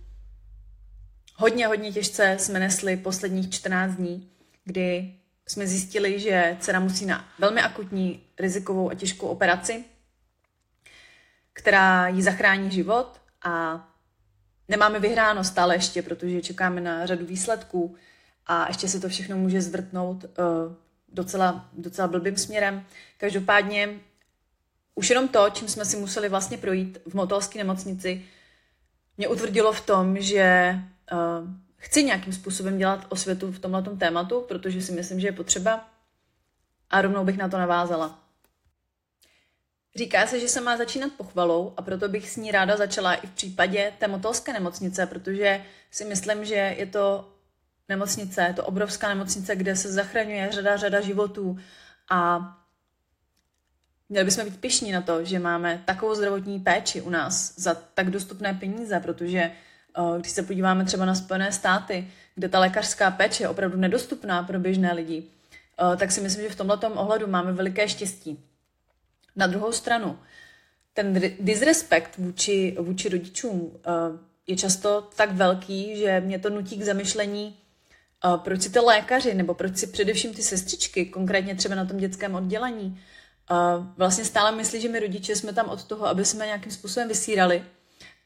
[1.35, 4.29] hodně, hodně těžce jsme nesli posledních 14 dní,
[4.65, 5.15] kdy
[5.47, 9.85] jsme zjistili, že dcera musí na velmi akutní rizikovou a těžkou operaci,
[11.53, 13.87] která jí zachrání život a
[14.67, 17.95] nemáme vyhráno stále ještě, protože čekáme na řadu výsledků
[18.45, 20.29] a ještě se to všechno může zvrtnout uh,
[21.09, 22.85] docela, docela blbým směrem.
[23.17, 23.89] Každopádně
[24.95, 28.25] už jenom to, čím jsme si museli vlastně projít v motolské nemocnici,
[29.17, 30.75] mě utvrdilo v tom, že
[31.11, 31.19] uh,
[31.77, 35.89] chci nějakým způsobem dělat osvětu v tomhle tématu, protože si myslím, že je potřeba
[36.89, 38.19] a rovnou bych na to navázala.
[39.95, 43.27] Říká se, že se má začínat pochvalou a proto bych s ní ráda začala i
[43.27, 47.33] v případě té motolské nemocnice, protože si myslím, že je to
[47.89, 51.59] nemocnice, je to obrovská nemocnice, kde se zachraňuje řada, řada životů
[52.09, 52.41] a
[54.09, 58.09] měli bychom být pišní na to, že máme takovou zdravotní péči u nás za tak
[58.09, 63.43] dostupné peníze, protože eh, když se podíváme třeba na Spojené státy, kde ta lékařská péče
[63.43, 67.53] je opravdu nedostupná pro běžné lidi, eh, tak si myslím, že v tomto ohledu máme
[67.53, 68.50] veliké štěstí.
[69.35, 70.19] Na druhou stranu,
[70.93, 73.91] ten disrespekt vůči, vůči rodičům eh,
[74.47, 77.57] je často tak velký, že mě to nutí k zamyšlení,
[78.25, 81.97] eh, proč si ty lékaři, nebo proč si především ty sestřičky, konkrétně třeba na tom
[81.97, 82.99] dětském oddělení,
[83.51, 83.55] eh,
[83.97, 87.63] vlastně stále myslí, že my rodiče jsme tam od toho, aby jsme nějakým způsobem vysírali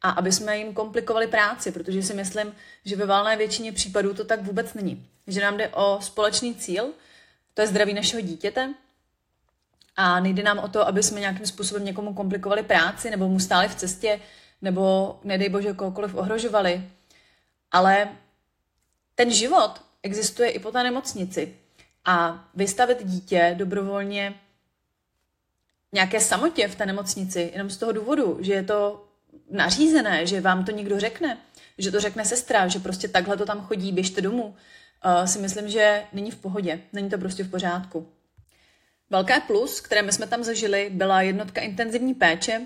[0.01, 4.25] a aby jsme jim komplikovali práci, protože si myslím, že ve valné většině případů to
[4.25, 5.09] tak vůbec není.
[5.27, 6.93] Že nám jde o společný cíl,
[7.53, 8.73] to je zdraví našeho dítěte,
[9.95, 13.67] a nejde nám o to, aby jsme nějakým způsobem někomu komplikovali práci nebo mu stáli
[13.67, 14.19] v cestě
[14.61, 16.89] nebo, nedej bože, kohokoliv ohrožovali.
[17.71, 18.07] Ale
[19.15, 21.55] ten život existuje i po té nemocnici.
[22.05, 24.35] A vystavit dítě dobrovolně
[25.93, 29.07] nějaké samotě v té nemocnici, jenom z toho důvodu, že je to
[29.51, 31.37] nařízené, že vám to někdo řekne,
[31.77, 35.69] že to řekne sestra, že prostě takhle to tam chodí, běžte domů, uh, si myslím,
[35.69, 38.07] že není v pohodě, není to prostě v pořádku.
[39.09, 42.61] Velké plus, které my jsme tam zažili, byla jednotka intenzivní péče,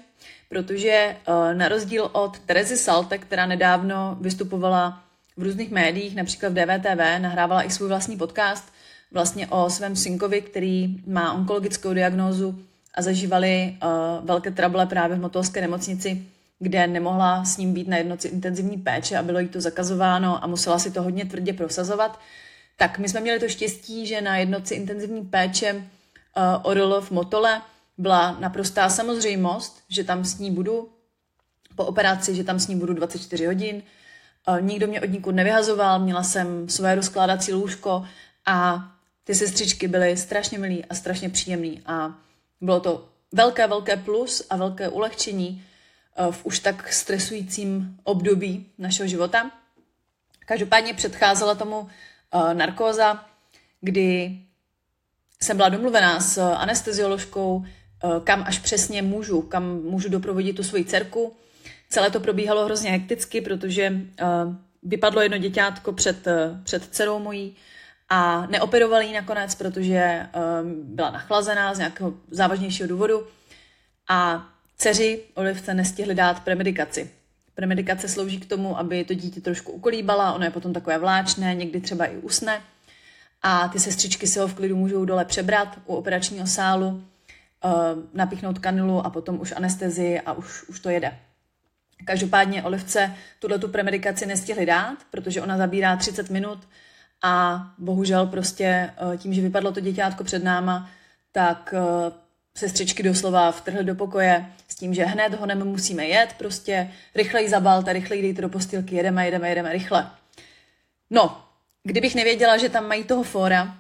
[0.50, 5.04] protože eh, na rozdíl od Terezy Salte, která nedávno vystupovala
[5.38, 8.74] v různých médiích, například v DVTV, nahrávala i svůj vlastní podcast
[9.12, 12.60] vlastně o svém synkovi, který má onkologickou diagnózu
[12.94, 16.24] a zažívali uh, velké trable právě v motolské nemocnici,
[16.60, 20.48] kde nemohla s ním být na jednotce intenzivní péče a bylo jí to zakazováno a
[20.48, 22.20] musela si to hodně tvrdě prosazovat.
[22.78, 25.84] Tak my jsme měli to štěstí, že na jednotce intenzivní péče
[26.64, 27.62] Orl v Motole
[27.98, 30.90] byla naprostá samozřejmost, že tam s ní budu
[31.76, 33.84] po operaci, že tam s ní budu 24 hodin.
[34.48, 38.06] Uh, nikdo mě od nikud nevyhazoval, měla jsem své rozkládací lůžko
[38.46, 38.88] a
[39.24, 42.14] ty sestřičky byly strašně milý a strašně příjemný a
[42.62, 45.64] bylo to velké, velké plus a velké ulehčení
[46.20, 49.52] uh, v už tak stresujícím období našeho života.
[50.46, 51.90] Každopádně předcházela tomu
[52.54, 53.26] narkóza,
[53.82, 54.40] kdy
[55.44, 60.86] jsem byla domluvená s anestezioložkou, eh, kam až přesně můžu, kam můžu doprovodit tu svoji
[60.86, 61.36] dcerku.
[61.90, 64.26] Celé to probíhalo hrozně hekticky, protože eh,
[64.84, 67.56] vypadlo jedno děťátko před, eh, před dcerou mojí
[68.10, 70.28] a neoperovali ji nakonec, protože
[70.74, 73.28] byla nachlazená z nějakého závažnějšího důvodu
[74.10, 77.12] a dceři Olivce nestihli dát premedikaci.
[77.56, 81.82] Premedikace slouží k tomu, aby to dítě trošku ukolíbala, ono je potom takové vláčné, někdy
[81.82, 82.62] třeba i usne
[83.42, 87.02] a ty sestřičky si ho v klidu můžou dole přebrat u operačního sálu, uh,
[88.14, 91.18] napíchnout kanilu a potom už anestezii a už, už to jede.
[92.06, 96.68] Každopádně Olivce tuhle tu premedikaci nestihli dát, protože ona zabírá 30 minut
[97.24, 100.90] a bohužel prostě uh, tím, že vypadlo to děťátko před náma,
[101.32, 102.14] tak uh,
[102.56, 107.94] sestřičky doslova vtrhly do pokoje s tím, že hned honem musíme jet, prostě rychleji zabalte,
[107.94, 110.12] rychleji dejte do postýlky, jedeme, jedeme, jedeme rychle.
[111.10, 111.49] No,
[111.84, 113.78] Kdybych nevěděla, že tam mají toho fóra,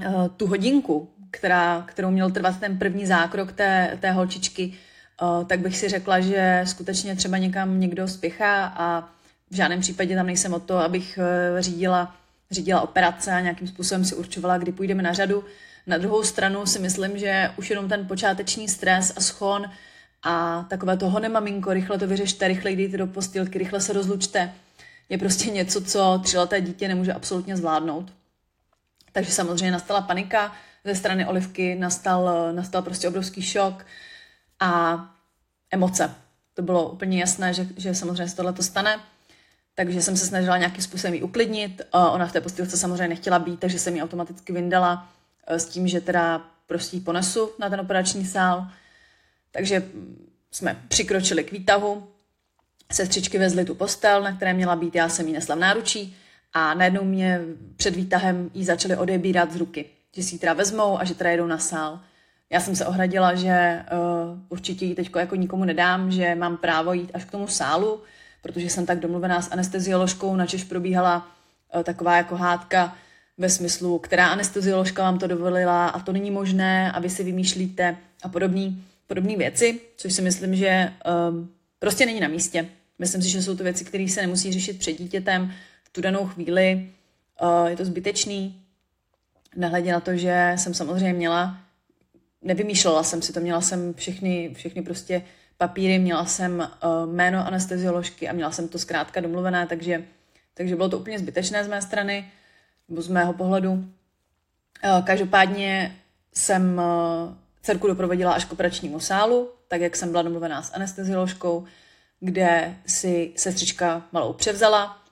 [0.00, 5.60] eh, tu hodinku, která, kterou měl trvat ten první zákrok té, té holčičky, eh, tak
[5.60, 9.00] bych si řekla, že skutečně třeba někam někdo spěchá a
[9.50, 12.14] v žádném případě tam nejsem o to, abych eh, řídila
[12.50, 15.44] řídila operace a nějakým způsobem si určovala, kdy půjdeme na řadu.
[15.86, 19.70] Na druhou stranu si myslím, že už jenom ten počáteční stres a schon
[20.22, 24.52] a takové toho nemaminko, rychle to vyřešte, rychle jdete do postýlky, rychle se rozlučte,
[25.08, 28.12] je prostě něco, co třileté dítě nemůže absolutně zvládnout.
[29.12, 30.52] Takže samozřejmě nastala panika
[30.84, 33.86] ze strany Olivky, nastal, nastal prostě obrovský šok
[34.60, 35.00] a
[35.70, 36.14] emoce.
[36.54, 39.00] To bylo úplně jasné, že, že samozřejmě se tohle to stane.
[39.74, 41.82] Takže jsem se snažila nějakým způsobem ji uklidnit.
[41.92, 45.08] Ona v té postýlce samozřejmě nechtěla být, takže jsem ji automaticky vyndala
[45.48, 48.68] s tím, že teda prostě ponesu na ten operační sál.
[49.50, 49.88] Takže
[50.52, 52.08] jsme přikročili k výtahu,
[52.92, 56.16] sestřičky vezly tu postel, na které měla být, já jsem ji nesla v náručí
[56.52, 57.40] a najednou mě
[57.76, 59.84] před výtahem jí začaly odebírat z ruky,
[60.16, 62.00] že si ji teda vezmou a že teda jedou na sál.
[62.50, 66.92] Já jsem se ohradila, že uh, určitě ji teď jako nikomu nedám, že mám právo
[66.92, 68.02] jít až k tomu sálu,
[68.42, 71.28] protože jsem tak domluvená s anestezioložkou, načež probíhala
[71.74, 72.96] uh, taková jako hádka
[73.38, 77.96] ve smyslu, která anestezioložka vám to dovolila a to není možné a vy si vymýšlíte
[78.22, 80.92] a podobný, podobné věci, což si myslím, že
[81.30, 82.68] um, prostě není na místě.
[82.98, 85.52] Myslím si, že jsou to věci, které se nemusí řešit před dítětem
[85.84, 86.90] v tu danou chvíli.
[87.42, 88.62] Uh, je to zbytečný,
[89.56, 91.58] nehledě na to, že jsem samozřejmě měla,
[92.42, 95.22] nevymýšlela jsem si to, měla jsem všechny, všechny prostě
[95.56, 100.04] papíry, měla jsem uh, jméno anestezioložky a měla jsem to zkrátka domluvené, takže,
[100.54, 102.30] takže bylo to úplně zbytečné z mé strany,
[102.88, 103.72] nebo z mého pohledu.
[103.72, 105.96] Uh, každopádně
[106.34, 106.80] jsem
[107.62, 111.64] dcerku doprovodila až k operačnímu sálu, tak jak jsem byla domluvená s anestezioložkou,
[112.20, 115.02] kde si sestřička malou převzala.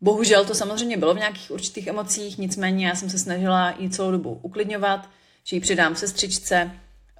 [0.00, 4.10] Bohužel to samozřejmě bylo v nějakých určitých emocích, nicméně já jsem se snažila ji celou
[4.10, 5.10] dobu uklidňovat,
[5.44, 6.70] že ji přidám sestřičce,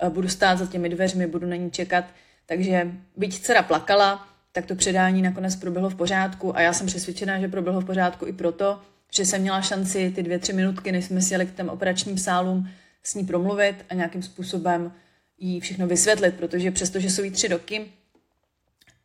[0.08, 2.04] budu stát za těmi dveřmi, budu na ní čekat.
[2.46, 7.40] Takže byť dcera plakala, tak to předání nakonec proběhlo v pořádku a já jsem přesvědčená,
[7.40, 8.80] že proběhlo v pořádku i proto,
[9.14, 12.68] že jsem měla šanci ty dvě, tři minutky, než jsme si k těm operačním sálům,
[13.02, 14.92] s ní promluvit a nějakým způsobem
[15.38, 17.86] jí všechno vysvětlit, protože přestože jsou jí tři roky,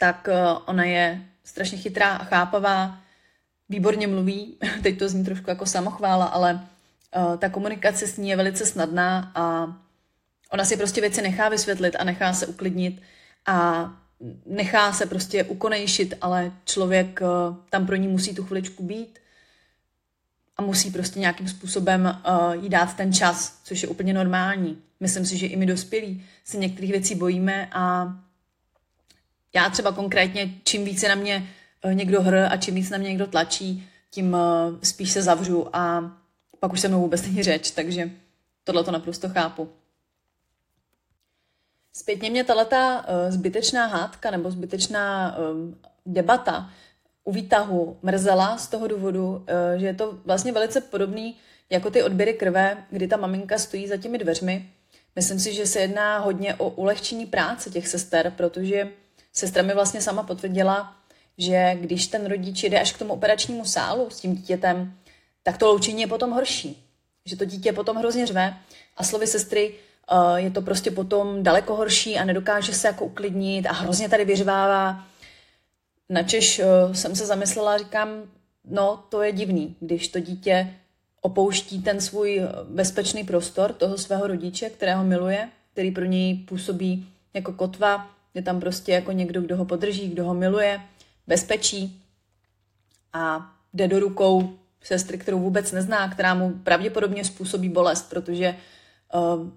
[0.03, 2.99] tak eh, ona je strašně chytrá a chápavá,
[3.69, 6.53] výborně mluví, teď to zní trošku jako samochvála, ale
[7.15, 9.73] uh, ta komunikace s ní je velice snadná a
[10.51, 13.01] ona si prostě věci nechá vysvětlit a nechá se uklidnit
[13.45, 13.89] a
[14.45, 19.19] nechá se prostě ukonejšit, ale člověk uh, tam pro ní musí tu chviličku být
[20.57, 22.21] a musí prostě nějakým způsobem
[22.61, 24.77] jí dát ten čas, což je úplně normální.
[24.99, 28.13] Myslím si, že i my dospělí se některých věcí bojíme a
[29.55, 31.49] já třeba konkrétně, čím více na mě
[31.85, 35.75] uh, někdo hr a čím víc na mě někdo tlačí, tím uh, spíš se zavřu
[35.75, 36.11] a
[36.59, 38.11] pak už se mnou vůbec není řeč, takže
[38.63, 39.69] tohle to naprosto chápu.
[41.93, 45.37] Zpětně mě tato uh, zbytečná hádka nebo zbytečná
[46.05, 46.69] debata
[47.23, 51.37] u výtahu mrzela z toho důvodu, eh, že je to vlastně velice podobný
[51.69, 54.69] jako ty odběry krve, kdy ta maminka stojí za těmi dveřmi.
[55.15, 58.89] Myslím si, že se jedná hodně o ulehčení práce těch sester, protože
[59.33, 60.95] sestra mi vlastně sama potvrdila,
[61.37, 64.93] že když ten rodič jde až k tomu operačnímu sálu s tím dítětem,
[65.43, 66.87] tak to loučení je potom horší.
[67.25, 68.57] Že to dítě potom hrozně řve
[68.97, 69.73] a slovy sestry
[70.11, 74.25] eh, je to prostě potom daleko horší a nedokáže se jako uklidnit a hrozně tady
[74.25, 75.03] vyřvává
[76.09, 78.09] Načež uh, jsem se zamyslela, říkám,
[78.65, 80.73] no to je divný, když to dítě
[81.21, 87.07] opouští ten svůj eh, bezpečný prostor toho svého rodiče, kterého miluje, který pro něj působí
[87.33, 90.81] jako kotva, je tam prostě jako někdo, kdo ho podrží, kdo ho miluje,
[91.27, 92.01] bezpečí
[93.13, 98.55] a jde do rukou sestry, kterou vůbec nezná, která mu pravděpodobně způsobí bolest, protože
[99.13, 99.47] uh,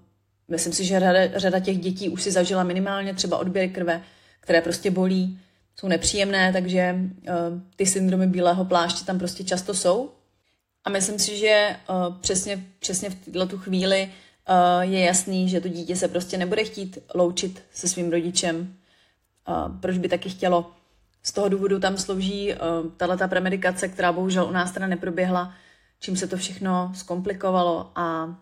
[0.47, 4.03] myslím si, že řada, řada těch dětí už si zažila minimálně třeba odběry krve,
[4.39, 5.39] které prostě bolí
[5.79, 7.35] jsou nepříjemné, takže uh,
[7.75, 10.11] ty syndromy bílého pláště tam prostě často jsou.
[10.83, 14.11] A myslím si, že uh, přesně, přesně v této chvíli
[14.81, 18.75] je jasný, že to dítě se prostě nebude chtít loučit se svým rodičem.
[19.47, 20.71] Uh, proč by taky chtělo?
[21.23, 22.57] Z toho důvodu tam slouží uh,
[22.97, 25.53] tato premedikace, která bohužel u nás teda neproběhla,
[25.99, 28.35] čím se to všechno zkomplikovalo a,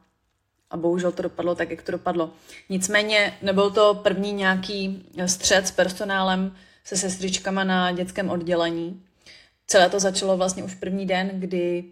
[0.70, 2.30] a bohužel to dopadlo tak, jak to dopadlo.
[2.70, 9.04] Nicméně nebyl to první nějaký střed s personálem, se sestřičkama na dětském oddělení.
[9.68, 11.84] Celé to začalo vlastně už první den, kdy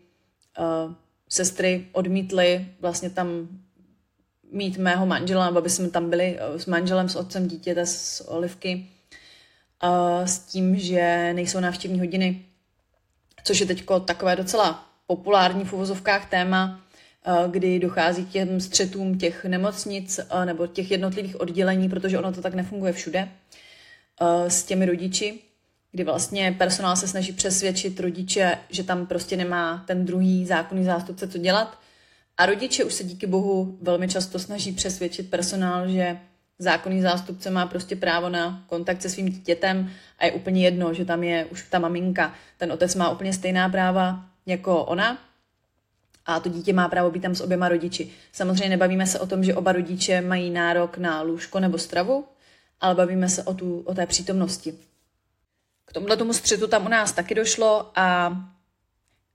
[0.59, 0.93] uh,
[1.29, 3.47] sestry odmítly vlastně tam
[4.53, 8.21] mít mého manžela, nebo aby jsme tam byli uh, s manželem, s otcem dítěte, z
[8.27, 8.87] Olivky,
[9.83, 12.45] uh, s tím, že nejsou návštěvní hodiny,
[13.43, 16.79] což je teď takové docela populární v uvozovkách téma,
[17.27, 22.41] uh, kdy dochází k těm střetům těch nemocnic nebo těch jednotlivých oddělení, protože ono to
[22.41, 23.29] tak nefunguje všude.
[24.21, 25.39] Eh, s těmi rodiči.
[25.95, 31.27] kdy vlastně personál se snaží přesvědčit rodiče, že tam prostě nemá ten druhý zákonný zástupce
[31.27, 31.79] co dělat.
[32.37, 36.17] A rodiče už se díky bohu velmi často snaží přesvědčit personál, že
[36.59, 41.05] zákonný zástupce má prostě právo na kontakt se svým dítětem a je úplně jedno, že
[41.05, 42.33] tam je už ta maminka.
[42.57, 45.17] Ten otec má úplně stejná práva jako ona
[46.25, 48.11] a to dítě má právo být tam s oběma rodiči.
[48.31, 52.25] Samozřejmě nebavíme se o tom, že oba rodiče mají nárok na lůžko nebo stravu,
[52.81, 54.73] ale bavíme se o, tu, o té přítomnosti.
[55.85, 58.37] K tomuhle tomu střetu tam u nás taky došlo a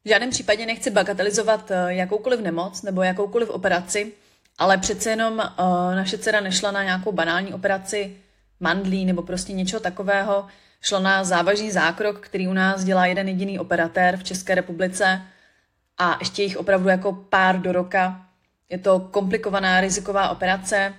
[0.08, 4.12] v žádném případě nechci bagatelizovat eh, jakoukoliv nemoc nebo jakoukoliv operaci,
[4.58, 8.16] ale přece jenom uh, naše dcera nešla na nějakou banální operaci
[8.60, 10.46] mandlí nebo prostě něčeho takového.
[10.80, 15.22] Šlo na závažný zákrok, který u nás dělá jeden jediný operatér v České republice
[15.98, 18.26] a ještě jich opravdu jako pár do roka.
[18.68, 20.94] Je to komplikovaná riziková operace,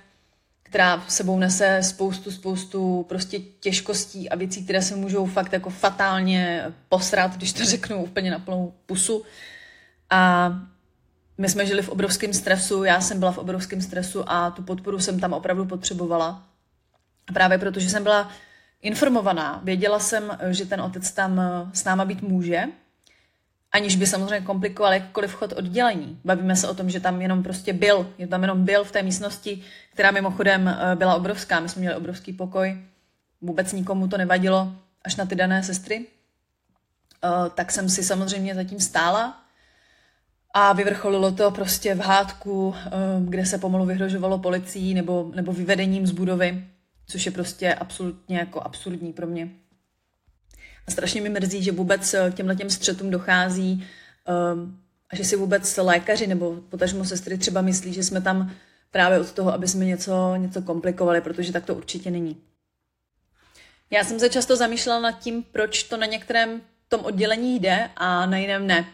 [0.70, 6.64] která sebou nese spoustu, spoustu prostě těžkostí a věcí, které se můžou fakt jako fatálně
[6.88, 9.22] posrat, když to řeknu úplně na plnou pusu.
[10.10, 10.52] A
[11.38, 14.98] my jsme žili v obrovském stresu, já jsem byla v obrovském stresu a tu podporu
[14.98, 16.46] jsem tam opravdu potřebovala.
[17.34, 18.30] Právě protože jsem byla
[18.82, 21.40] informovaná, věděla jsem, že ten otec tam
[21.72, 22.64] s náma být může,
[23.72, 26.20] aniž by samozřejmě komplikoval jakkoliv vchod oddělení.
[26.24, 29.02] Bavíme se o tom, že tam jenom prostě byl, že tam jenom byl v té
[29.02, 31.60] místnosti, která mimochodem eh, byla obrovská.
[31.60, 32.80] My jsme měli obrovský pokoj,
[33.40, 34.72] vůbec nikomu to nevadilo,
[35.04, 36.06] až na ty dané sestry.
[37.24, 39.42] Eh, tak jsem si samozřejmě zatím stála
[40.54, 46.06] a vyvrcholilo to prostě v hádku, eh, kde se pomalu vyhrožovalo policií nebo, nebo vyvedením
[46.06, 46.64] z budovy,
[47.06, 49.48] což je prostě absolutně jako absurdní pro mě.
[50.90, 53.86] Strašně mi mrzí, že vůbec těmhle těm střetům dochází
[55.10, 58.50] a že si vůbec lékaři nebo potažmo sestry třeba myslí, že jsme tam
[58.90, 62.36] právě od toho, aby jsme něco, něco komplikovali, protože tak to určitě není.
[63.90, 68.26] Já jsem se často zamýšlela nad tím, proč to na některém tom oddělení jde a
[68.26, 68.88] na jiném ne.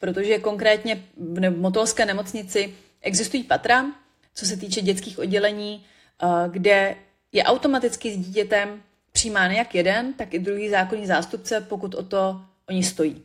[0.00, 3.86] Protože konkrétně v motolské nemocnici existují patra,
[4.34, 5.84] co se týče dětských oddělení,
[6.22, 6.96] eh, kde
[7.32, 12.40] je automaticky s dítětem přijímán jak jeden, tak i druhý zákonný zástupce, pokud o to
[12.68, 13.22] oni stojí.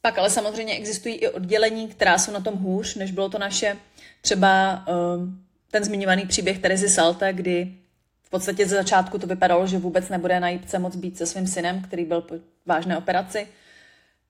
[0.00, 3.76] Pak ale samozřejmě existují i oddělení, která jsou na tom hůř, než bylo to naše.
[4.20, 7.74] Třeba um, ten zmiňovaný příběh Terezy Salte, kdy
[8.22, 11.46] v podstatě ze začátku to vypadalo, že vůbec nebude na jípce moc být se svým
[11.46, 12.34] synem, který byl po
[12.66, 13.46] vážné operaci.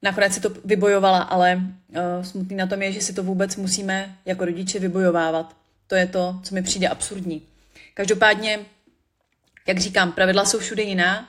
[0.02, 4.16] Nakonec si to vybojovala, ale uh, smutný na tom je, že si to vůbec musíme
[4.24, 5.56] jako rodiče vybojovávat.
[5.86, 7.42] To je to, co mi přijde absurdní.
[7.94, 8.58] Každopádně,
[9.68, 11.28] jak říkám, pravidla jsou všude jiná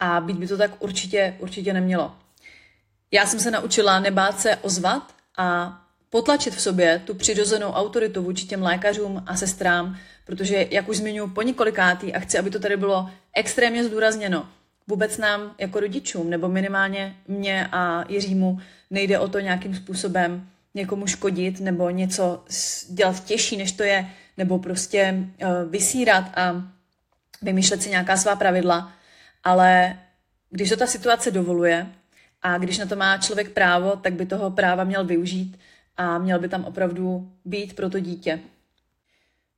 [0.00, 2.16] a být by to tak určitě, určitě nemělo.
[3.10, 5.78] Já jsem se naučila nebát se ozvat a
[6.10, 11.30] potlačit v sobě tu přirozenou autoritu vůči těm lékařům a sestrám, protože, jak už zmiňuji
[11.30, 14.48] po několikátý a chci, aby to tady bylo extrémně zdůrazněno,
[14.86, 18.60] vůbec nám jako rodičům, nebo minimálně mě a Jiřímu,
[18.90, 22.44] nejde o to nějakým způsobem někomu škodit nebo něco
[22.88, 26.62] dělat těžší, než to je, nebo prostě uh, vysírat a
[27.42, 28.92] vymýšlet si nějaká svá pravidla,
[29.44, 29.98] ale
[30.50, 31.86] když to ta situace dovoluje
[32.42, 35.58] a když na to má člověk právo, tak by toho práva měl využít
[35.96, 38.40] a měl by tam opravdu být pro to dítě.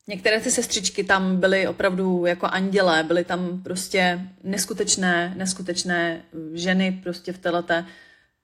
[0.09, 7.33] Některé ty sestřičky tam byly opravdu jako andělé, byly tam prostě neskutečné, neskutečné ženy prostě
[7.33, 7.85] v této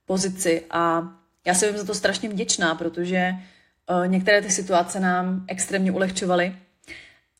[0.07, 1.13] pozici a
[1.47, 3.31] já jsem za to strašně vděčná, protože
[3.91, 6.57] uh, některé ty situace nám extrémně ulehčovaly,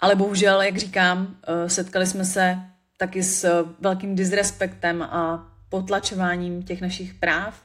[0.01, 2.59] ale bohužel, jak říkám, uh, setkali jsme se
[2.97, 7.63] taky s uh, velkým disrespektem a potlačováním těch našich práv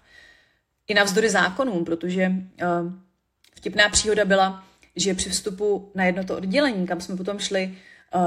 [0.87, 2.93] i navzdory zákonům, protože uh,
[3.55, 4.63] vtipná příhoda byla,
[4.95, 7.77] že při vstupu na jedno to oddělení, kam jsme potom šli,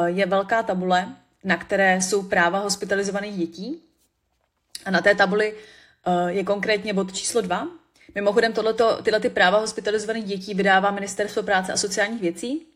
[0.07, 3.83] je velká tabule, na které jsou práva hospitalizovaných dětí.
[4.85, 5.55] A na té tabuli
[6.27, 7.69] je konkrétně bod číslo dva.
[8.15, 12.67] Mimochodem, tohleto, tyhle ty práva hospitalizovaných dětí vydává Ministerstvo práce a sociálních věcí.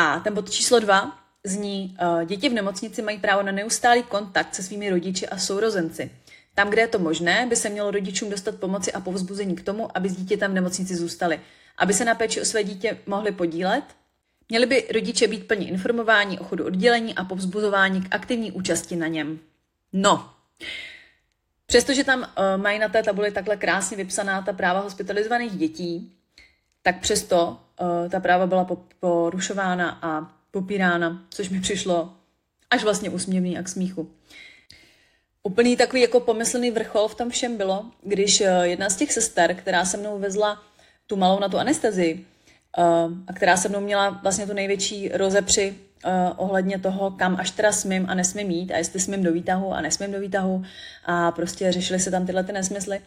[0.00, 4.54] A ten bod číslo dva zní, uh, děti v nemocnici mají právo na neustálý kontakt
[4.54, 6.10] se svými rodiči a sourozenci.
[6.54, 9.96] Tam, kde je to možné, by se mělo rodičům dostat pomoci a povzbuzení k tomu,
[9.96, 11.40] aby s dítětem v nemocnici zůstali.
[11.78, 13.84] Aby se na péči o své dítě mohli podílet,
[14.48, 19.06] měli by rodiče být plně informováni o chodu oddělení a povzbuzování k aktivní účasti na
[19.06, 19.38] něm.
[19.92, 20.30] No,
[21.66, 22.26] přestože tam uh,
[22.62, 26.17] mají na té tabuli takhle krásně vypsaná ta práva hospitalizovaných dětí,
[26.88, 28.66] tak přesto uh, ta práva byla
[29.00, 32.12] porušována a popírána, což mi přišlo
[32.70, 34.10] až vlastně úsměvný a k smíchu.
[35.42, 39.54] Úplný takový jako pomyslný vrchol v tom všem bylo, když eh, jedna z těch sester,
[39.54, 40.62] která se mnou vezla
[41.06, 42.26] tu malou na tu anestezii,
[43.26, 45.74] a která se mnou měla vlastně tu největší rozepři
[46.36, 49.80] ohledně toho, kam až teda smím a nesmím jít a jestli smím do výtahu a
[49.80, 50.62] nesmím do výtahu
[51.04, 53.00] a prostě řešili se tam tyhle ty nesmysly.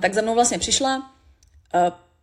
[0.00, 1.10] tak za mnou vlastně přišla,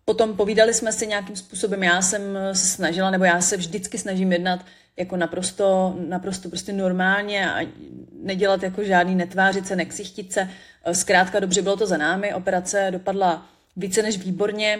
[0.09, 2.21] Potom povídali jsme si nějakým způsobem, já jsem
[2.53, 4.65] se snažila, nebo já se vždycky snažím jednat
[4.97, 7.67] jako naprosto, naprosto prostě normálně a
[8.11, 10.49] nedělat jako žádný netvářice, neksichtit se.
[10.91, 13.45] Zkrátka dobře bylo to za námi, operace dopadla
[13.75, 14.79] více než výborně.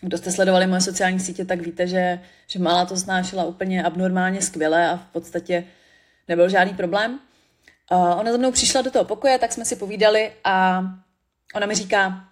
[0.00, 4.42] Kdo jste sledovali moje sociální sítě, tak víte, že, že Malá to snášela úplně abnormálně
[4.42, 5.64] skvěle a v podstatě
[6.28, 7.20] nebyl žádný problém.
[7.90, 10.84] Ona za mnou přišla do toho pokoje, tak jsme si povídali a
[11.54, 12.28] ona mi říká,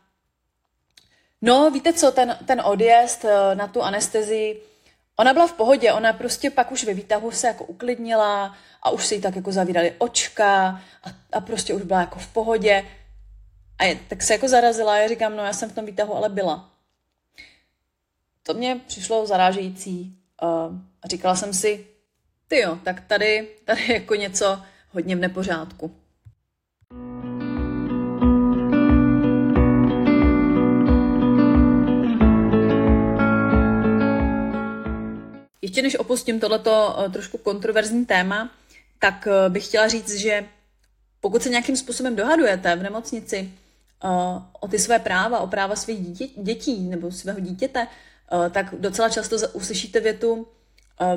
[1.43, 4.63] No, víte co, ten, ten odjezd eh, na tu anestezii,
[5.17, 9.07] ona byla v pohodě, ona prostě pak už ve výtahu se jako uklidnila a už
[9.07, 12.85] si jí tak jako zavírali očka a, a prostě už byla jako v pohodě.
[13.79, 16.29] A je, tak se jako zarazila já říkám, no já jsem v tom výtahu ale
[16.29, 16.71] byla.
[18.43, 21.87] To mě přišlo zarážející a říkala jsem si,
[22.49, 26.02] ty jo, tak tady, tady jako něco hodně v nepořádku.
[35.63, 38.51] Ještě než opustím tohleto eh, trošku kontroverzní téma,
[38.99, 40.45] tak eh, bych chtěla říct, že
[41.21, 43.51] pokud se nějakým způsobem dohadujete v nemocnici
[44.05, 44.09] eh,
[44.61, 47.87] o ty své práva, o práva svých dětí, dětí nebo svého dítěte,
[48.51, 50.47] tak docela často uslyšíte větu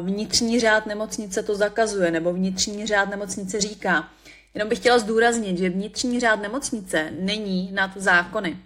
[0.02, 4.10] vnitřní řád nemocnice to zakazuje, nebo vnitřní řád nemocnice říká.
[4.54, 8.58] Jenom bych chtěla zdůraznit, že vnitřní řád nemocnice není nad zákony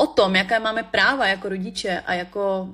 [0.00, 2.68] o tom, jaké máme práva jako rodiče a jako,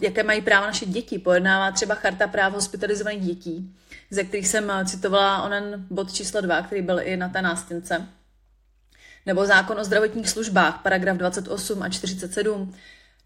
[0.00, 3.74] jaké mají práva naše děti, pojednává třeba Charta práv hospitalizovaných dětí,
[4.10, 8.08] ze kterých jsem citovala onen bod číslo 2, který byl i na té nástěnce.
[9.26, 12.74] Nebo zákon o zdravotních službách, paragraf 28 a 47,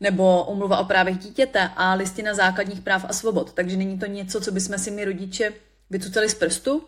[0.01, 3.53] nebo umluva o právech dítěte a listina základních práv a svobod.
[3.53, 5.53] Takže není to něco, co bychom si my rodiče
[5.91, 6.85] vycucali z prstu,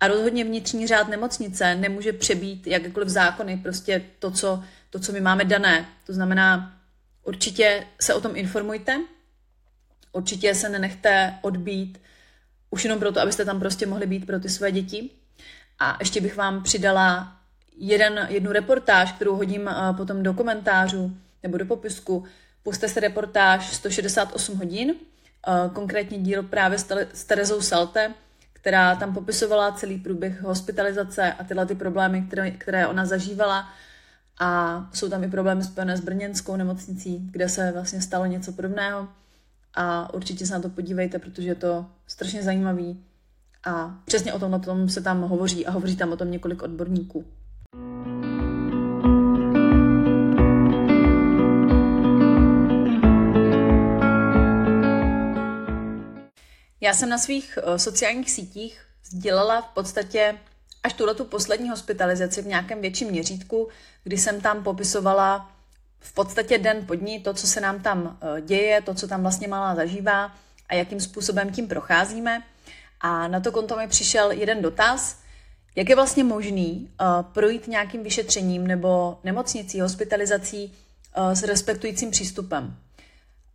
[0.00, 4.64] a rozhodně vnitřní řád nemocnice nemůže přebít jakékoliv zákony, prostě to, co
[4.96, 5.86] to, co my máme dané.
[6.06, 6.74] To znamená,
[7.22, 9.00] určitě se o tom informujte,
[10.12, 12.00] určitě se nenechte odbít,
[12.70, 15.10] už jenom proto, abyste tam prostě mohli být pro ty své děti.
[15.78, 17.36] A ještě bych vám přidala
[17.76, 22.24] jeden, jednu reportáž, kterou hodím eh, potom do komentářů nebo do popisku.
[22.62, 26.78] Puste se reportáž 168 hodin, eh, konkrétně díl právě
[27.12, 28.14] s Terezou Salte,
[28.52, 33.68] která tam popisovala celý průběh hospitalizace a tyhle ty problémy, které, které ona zažívala
[34.38, 39.08] a jsou tam i problémy spojené s brněnskou nemocnicí, kde se vlastně stalo něco podobného.
[39.74, 43.04] A určitě se na to podívejte, protože je to strašně zajímavý.
[43.64, 46.62] A přesně o tom, o tom se tam hovoří a hovoří tam o tom několik
[46.62, 47.24] odborníků.
[56.80, 60.38] Já jsem na svých eh, sociálních sítích sdělala v podstatě
[60.86, 63.68] až tuhle tu poslední hospitalizaci v nějakém větším měřítku,
[64.04, 65.50] kdy jsem tam popisovala
[66.00, 69.22] v podstatě den pod ní to, co se nám tam eh, děje, to, co tam
[69.22, 70.34] vlastně malá zažívá
[70.68, 72.42] a jakým způsobem tím procházíme.
[73.00, 75.18] A na to konto mi přišel jeden dotaz,
[75.76, 80.72] jak je vlastně možný uh, projít nějakým vyšetřením nebo nemocnicí, hospitalizací
[81.18, 82.76] uh, s respektujícím přístupem.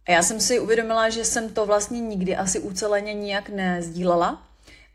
[0.08, 4.51] A já jsem si uvědomila, že jsem to vlastně nikdy asi uceleně nijak nezdílela,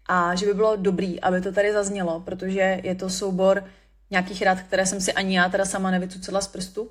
[0.08, 3.64] a že by bylo dobrý, aby to tady zaznělo, protože je to soubor
[4.10, 6.90] nějakých rad, které jsem si ani já teda sama nevycucila z prstu,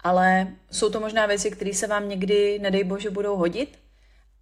[0.00, 3.78] ale jsou to možná věci, které se vám někdy, nedej bože, budou hodit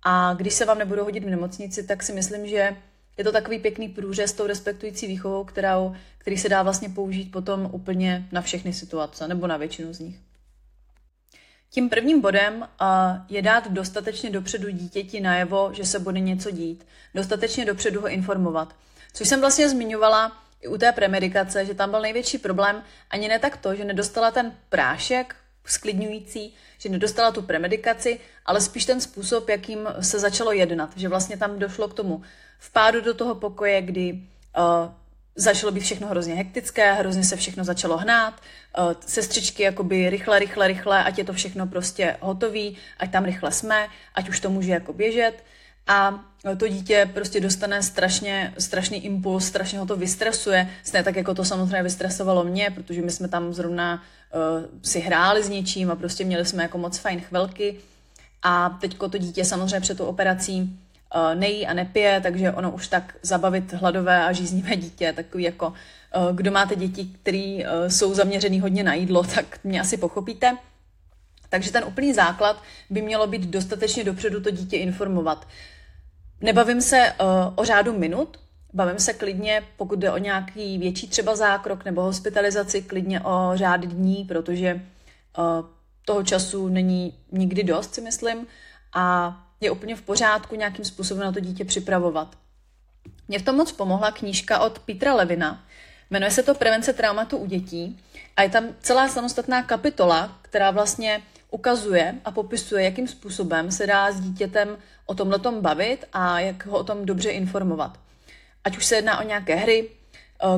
[0.03, 2.77] a když se vám nebudou hodit v nemocnici, tak si myslím, že
[3.19, 7.69] je to takový pěkný průřez tou respektující výchovou, kterou, který se dá vlastně použít potom
[7.73, 10.17] úplně na všechny situace, nebo na většinu z nich.
[11.75, 12.69] Tím prvním bodem
[13.29, 16.87] je dát dostatečně dopředu dítěti najevo, že se bude něco dít.
[17.15, 18.75] Dostatečně dopředu ho informovat.
[19.13, 23.39] Což jsem vlastně zmiňovala i u té premedikace, že tam byl největší problém ani ne
[23.39, 29.49] tak to, že nedostala ten prášek sklidňující, že nedostala tu premedikaci, ale spíš ten způsob,
[29.49, 30.91] jakým se začalo jednat.
[30.97, 32.23] Že vlastně tam došlo k tomu
[32.59, 34.23] vpádu do toho pokoje, kdy
[35.37, 40.69] začalo být všechno hrozně hektické, hrozně se všechno začalo hnát, eh, sestřičky jakoby rychle, rychle,
[40.69, 44.73] rychle, ať je to všechno prostě hotový, ať tam rychle jsme, ať už to může
[44.73, 45.45] jako běžet.
[45.87, 46.25] A
[46.57, 51.45] to dítě prostě dostane strašně, strašný impuls, strašně ho to vystresuje, stejně tak jako to
[51.45, 54.03] samozřejmě vystresovalo mě, protože my jsme tam zrovna
[54.35, 57.77] uh, si hráli s něčím a prostě měli jsme jako moc fajn chvilky.
[58.43, 60.79] A teďko to dítě samozřejmě před tou operací
[61.35, 66.37] nejí a nepije, takže ono už tak zabavit hladové a žíznivé dítě, takový jako, uh,
[66.37, 70.57] kdo máte děti, které uh, jsou zaměřený hodně na jídlo, tak mě asi pochopíte.
[71.49, 75.49] Takže ten úplný základ by mělo být dostatečně dopředu to dítě informovat.
[76.41, 77.13] Nebavím se
[77.55, 78.41] o řádu minut,
[78.73, 83.87] bavím se klidně, pokud jde o nějaký větší třeba zákrok nebo hospitalizaci, klidně o řády
[83.87, 84.83] dní, protože
[86.05, 88.47] toho času není nikdy dost, si myslím,
[88.95, 92.37] a je úplně v pořádku nějakým způsobem na to dítě připravovat.
[93.29, 95.65] Mě v tom moc pomohla knížka od Petra Levina.
[96.11, 98.01] Jmenuje se to Prevence traumatu u dětí
[98.37, 104.13] a je tam celá samostatná kapitola, která vlastně ukazuje a popisuje, jakým způsobem se dá
[104.13, 107.99] s dítětem o tomhle bavit a jak ho o tom dobře informovat.
[108.65, 109.91] Ať už se jedná o nějaké hry,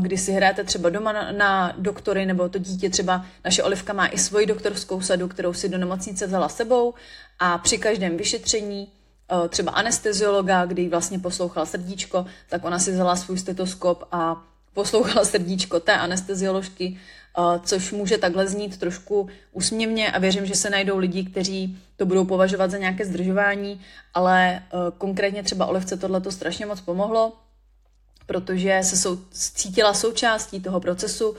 [0.01, 4.07] kdy si hrajete třeba doma na, na doktory, nebo to dítě třeba, naše Olivka má
[4.07, 6.95] i svoji doktorskou sadu, kterou si do nemocnice vzala sebou.
[7.39, 8.89] A při každém vyšetření
[9.49, 14.43] třeba anesteziologa, kdy vlastně poslouchal srdíčko, tak ona si vzala svůj stetoskop a
[14.75, 16.99] poslouchala srdíčko té anestezioložky,
[17.39, 22.07] eh, což může takhle znít trošku úsměvně a věřím, že se najdou lidi, kteří to
[22.07, 23.81] budou považovat za nějaké zdržování,
[24.15, 24.63] ale
[24.99, 27.33] konkrétně třeba Olivce tohle to strašně moc pomohlo
[28.27, 31.37] protože se sou, cítila součástí toho procesu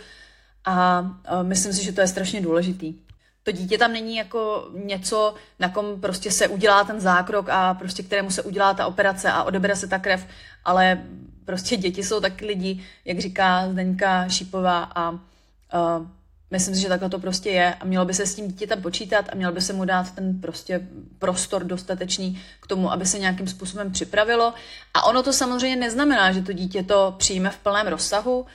[0.66, 1.06] a,
[1.44, 2.94] myslím si, že to je strašně důležitý.
[3.44, 8.04] To dítě tam není jako něco, na kom prostě se udělá ten zákrok a prostě
[8.04, 10.28] kterému se udělá ta operace a odebere se ta krev,
[10.66, 11.04] ale
[11.46, 15.20] prostě děti jsou taky lidi, jak říká Zdeňka Šípová a, a
[16.52, 19.26] Myslím si, že takhle to prostě je a mělo by se s tím dítětem počítat
[19.32, 20.88] a mělo by se mu dát ten prostě
[21.20, 24.54] prostor dostatečný k tomu, aby se nějakým způsobem připravilo.
[24.94, 28.46] A ono to samozřejmě neznamená, že to dítě to přijme v plném rozsahu,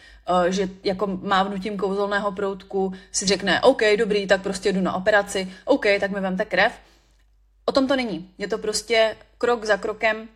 [0.46, 5.52] eh, že jako mávnutím kouzelného proutku si řekne, OK, dobrý, tak prostě jdu na operaci,
[5.64, 6.72] OK, tak mi vemte krev.
[7.64, 8.30] O tom to není.
[8.38, 10.28] Je to prostě krok za krokem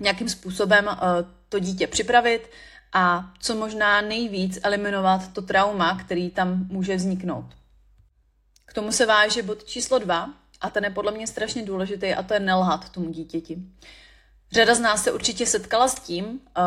[0.00, 0.96] nějakým způsobem eh,
[1.48, 2.50] to dítě připravit,
[2.94, 7.46] a co možná nejvíc eliminovat to trauma, který tam může vzniknout.
[8.66, 10.30] K tomu se váže bod číslo dva
[10.60, 13.58] a ten je podle mě strašně důležitý a to je nelhat tomu dítěti.
[14.52, 16.60] Řada z nás se určitě setkala s tím, eh,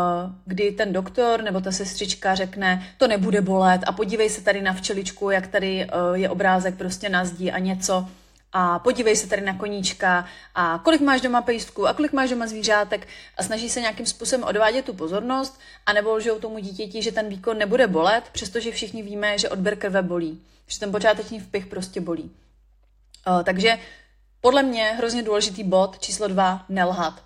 [0.46, 4.74] kdy ten doktor nebo ta sestřička řekne, to nebude bolet a podívej se tady na
[4.74, 8.08] včeličku, jak tady eh, je obrázek prostě na zdi a něco
[8.60, 12.48] a podívej se tady na koníčka a kolik máš doma pejstků a kolik máš doma
[12.48, 17.12] zvířátek a snaží se nějakým způsobem odvádět tu pozornost a nebo lžou tomu dítěti, že
[17.12, 21.66] ten výkon nebude bolet, přestože všichni víme, že odběr krve bolí, že ten počáteční vpich
[21.66, 22.32] prostě bolí.
[23.28, 23.80] Uh, takže
[24.42, 27.24] podle mě hrozně důležitý bod číslo dva, nelhat.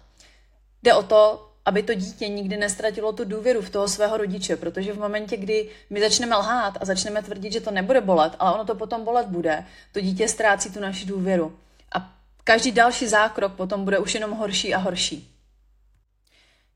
[0.83, 4.93] Jde o to, aby to dítě nikdy nestratilo tu důvěru v toho svého rodiče, protože
[4.93, 8.65] v momentě, kdy my začneme lhát a začneme tvrdit, že to nebude bolet, ale ono
[8.65, 11.57] to potom bolet bude, to dítě ztrácí tu naši důvěru.
[11.95, 15.27] A každý další zákrok potom bude už jenom horší a horší.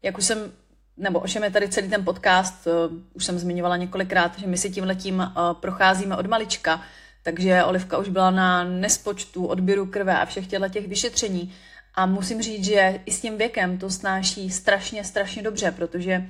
[0.04, 0.52] Jak už jsem,
[0.98, 2.74] nebo o čem je tady celý ten podcast, uh,
[3.14, 6.82] už jsem zmiňovala několikrát, že my si tím letím uh, procházíme od malička,
[7.24, 11.54] takže Olivka už byla na nespočtu odběru krve a všech těchto těch vyšetření
[11.96, 16.30] a musím říct, že i s tím věkem to snáší strašně, strašně dobře, protože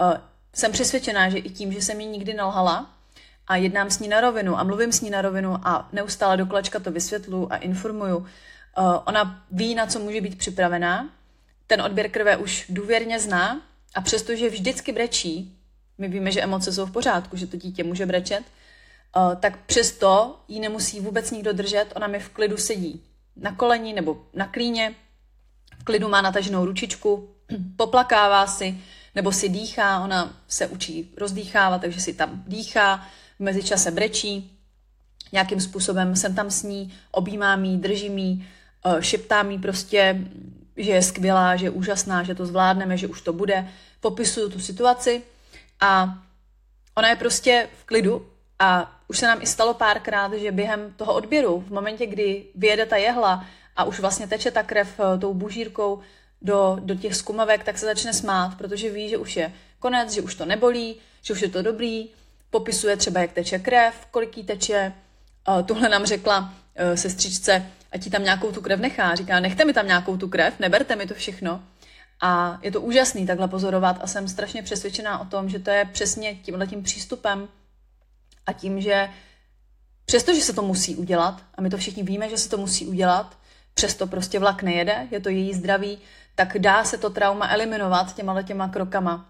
[0.00, 0.14] uh,
[0.54, 2.90] jsem přesvědčená, že i tím, že jsem jí nikdy nalhala
[3.46, 6.46] a jednám s ní na rovinu a mluvím s ní na rovinu a neustále do
[6.46, 8.26] kolečka to vysvětlu a informuju, uh,
[9.04, 11.08] ona ví, na co může být připravená,
[11.66, 13.62] ten odběr krve už důvěrně zná
[13.94, 15.58] a přestože vždycky brečí,
[15.98, 18.42] my víme, že emoce jsou v pořádku, že to dítě může brečet,
[19.16, 23.02] uh, tak přesto jí nemusí vůbec nikdo držet, ona mi v klidu sedí
[23.36, 24.94] na koleni nebo na klíně,
[25.78, 27.28] v klidu má nataženou ručičku,
[27.76, 28.78] poplakává si,
[29.14, 33.08] nebo si dýchá, ona se učí rozdýchávat, takže si tam dýchá,
[33.38, 34.58] v mezičase brečí,
[35.32, 38.48] nějakým způsobem jsem tam s ní, objímám jí, držím jí,
[38.84, 40.20] eh, šeptám jí prostě,
[40.76, 43.68] že je skvělá, že je úžasná, že to zvládneme, že už to bude,
[44.00, 45.22] popisuju tu situaci
[45.80, 46.18] a
[46.94, 48.26] ona je prostě v klidu
[48.58, 52.86] a už se nám i stalo párkrát, že během toho odběru, v momentě, kdy vyjede
[52.86, 53.46] ta jehla
[53.76, 56.00] a už vlastně teče ta krev eh, tou bužírkou
[56.42, 60.22] do, do těch skumavek, tak se začne smát, protože ví, že už je konec, že
[60.22, 62.08] už to nebolí, že už je to dobrý,
[62.50, 64.92] popisuje třeba, jak teče krev, kolik jí teče.
[65.48, 69.14] Uh, tuhle nám řekla uh, sestřičce, a ti tam nějakou tu krev nechá.
[69.14, 71.62] Říká, nechte mi tam nějakou tu krev, neberte mi to všechno.
[72.20, 75.84] A je to úžasný takhle pozorovat a jsem strašně přesvědčená o tom, že to je
[75.92, 77.48] přesně tímhletím přístupem,
[78.46, 79.08] a tím, že
[80.04, 83.38] přestože se to musí udělat, a my to všichni víme, že se to musí udělat,
[83.74, 85.98] přesto prostě vlak nejede, je to její zdraví,
[86.34, 89.28] tak dá se to trauma eliminovat těma těma krokama.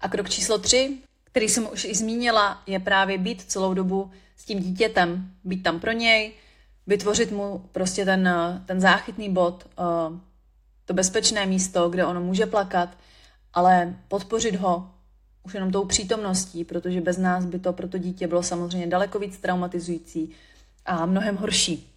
[0.00, 4.44] A krok číslo tři, který jsem už i zmínila, je právě být celou dobu s
[4.44, 6.32] tím dítětem, být tam pro něj,
[6.86, 8.30] vytvořit mu prostě ten,
[8.66, 10.18] ten záchytný bod, eh,
[10.84, 12.88] to bezpečné místo, kde ono může plakat,
[13.52, 14.93] ale podpořit ho,
[15.44, 19.18] už jenom tou přítomností, protože bez nás by to pro to dítě bylo samozřejmě daleko
[19.18, 20.30] víc traumatizující
[20.86, 21.90] a mnohem horší.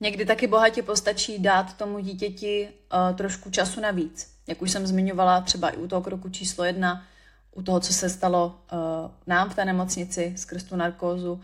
[0.00, 4.34] Někdy taky bohatě postačí dát tomu dítěti uh, trošku času navíc.
[4.46, 7.04] Jak už jsem zmiňovala třeba i u toho kroku číslo jedna,
[7.52, 8.78] u toho, co se stalo uh,
[9.26, 11.40] nám v té nemocnici skrz tu narkózu.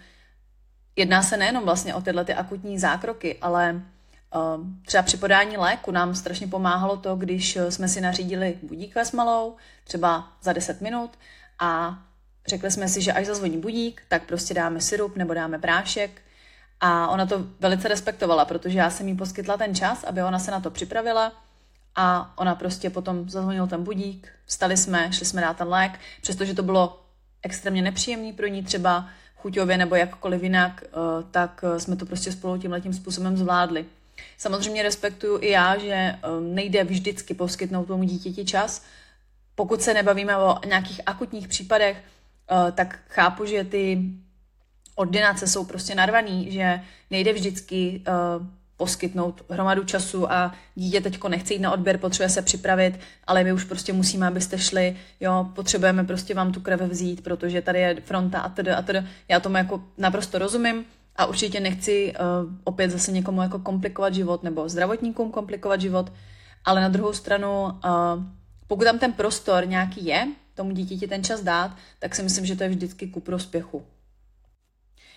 [0.97, 3.83] Jedná se nejenom vlastně o tyhle ty akutní zákroky, ale
[4.87, 9.57] třeba při podání léku nám strašně pomáhalo to, když jsme si nařídili budík s malou,
[9.85, 11.11] třeba za 10 minut
[11.59, 11.99] a
[12.47, 16.23] řekli jsme si, že až zazvoní budík, tak prostě dáme syrup nebo dáme prášek.
[16.81, 20.51] A ona to velice respektovala, protože já jsem jí poskytla ten čas, aby ona se
[20.51, 21.33] na to připravila.
[21.97, 26.55] A ona prostě potom zazvonil ten budík, vstali jsme, šli jsme dát ten lék, přestože
[26.55, 27.03] to bylo
[27.43, 30.89] extrémně nepříjemný pro ní třeba chuťově nebo jakkoliv jinak, eh,
[31.31, 33.87] tak jsme to prostě spolu tím letím způsobem zvládli.
[34.39, 38.85] Samozřejmě respektuju i já, že eh, nejde vždycky poskytnout tomu dítěti čas.
[39.55, 41.97] Pokud se nebavíme o nějakých akutních případech,
[42.75, 44.03] tak chápu, že ty
[44.95, 48.47] ordinace jsou prostě narvaný, že nejde vždycky uh,
[48.77, 53.53] poskytnout hromadu času a dítě teďko nechce jít na odběr, potřebuje se připravit, ale my
[53.53, 57.97] už prostě musíme, abyste šli, jo, potřebujeme prostě vám tu krev vzít, protože tady je
[58.05, 59.03] fronta a tedy a tedy.
[59.29, 60.85] Já tomu jako naprosto rozumím
[61.21, 66.13] a určitě nechci uh, opět zase někomu jako komplikovat život nebo zdravotníkům komplikovat život,
[66.65, 67.71] ale na druhou stranu, uh,
[68.67, 72.57] pokud tam ten prostor nějaký je, tomu dítěti ten čas dát, tak si myslím, že
[72.57, 73.83] to je vždycky ku prospěchu.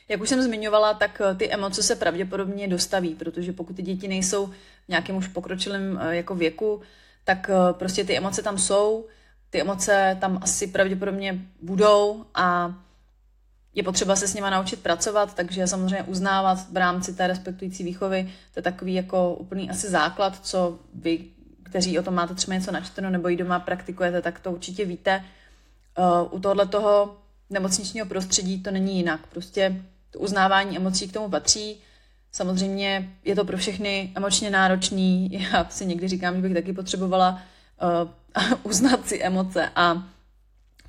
[0.09, 4.07] Jak už jsem zmiňovala, tak eh, ty emoce se pravděpodobně dostaví, protože pokud ty děti
[4.07, 4.53] nejsou v
[4.87, 6.81] nějakém už pokročilém jako věku,
[7.23, 9.07] tak prostě ty emoce tam jsou,
[9.49, 12.75] ty emoce tam asi pravděpodobně budou a
[13.75, 18.31] je potřeba se s nima naučit pracovat, takže samozřejmě uznávat v rámci té respektující výchovy,
[18.53, 21.25] to je takový jako úplný asi základ, co vy,
[21.63, 25.23] kteří o tom máte třeba něco načteno nebo i doma praktikujete, tak to určitě víte.
[26.31, 27.17] U tohle toho
[27.49, 29.27] nemocničního prostředí to není jinak.
[29.27, 31.81] Prostě to uznávání emocí k tomu patří.
[32.31, 35.31] Samozřejmě je to pro všechny emočně náročný.
[35.53, 37.41] Já si někdy říkám, že bych taky potřebovala
[38.43, 40.12] uh, uznat si emoce a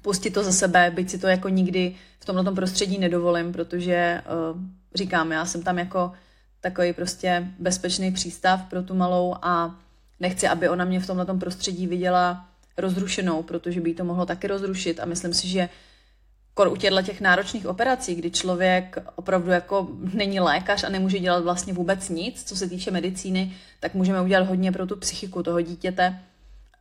[0.04, 4.60] pustit to za sebe, byť si to jako nikdy v tomhle prostředí nedovolím, protože uh,
[4.94, 6.12] říkám, já jsem tam jako
[6.60, 9.80] takový prostě bezpečný přístav pro tu malou a
[10.20, 14.46] nechci, aby ona mě v tomhle prostředí viděla rozrušenou, protože by jí to mohlo taky
[14.46, 15.68] rozrušit a myslím si, že
[16.54, 21.44] kor u těchto těch náročných operací, kdy člověk opravdu jako není lékař a nemůže dělat
[21.44, 25.60] vlastně vůbec nic, co se týče medicíny, tak můžeme udělat hodně pro tu psychiku toho
[25.60, 26.20] dítěte.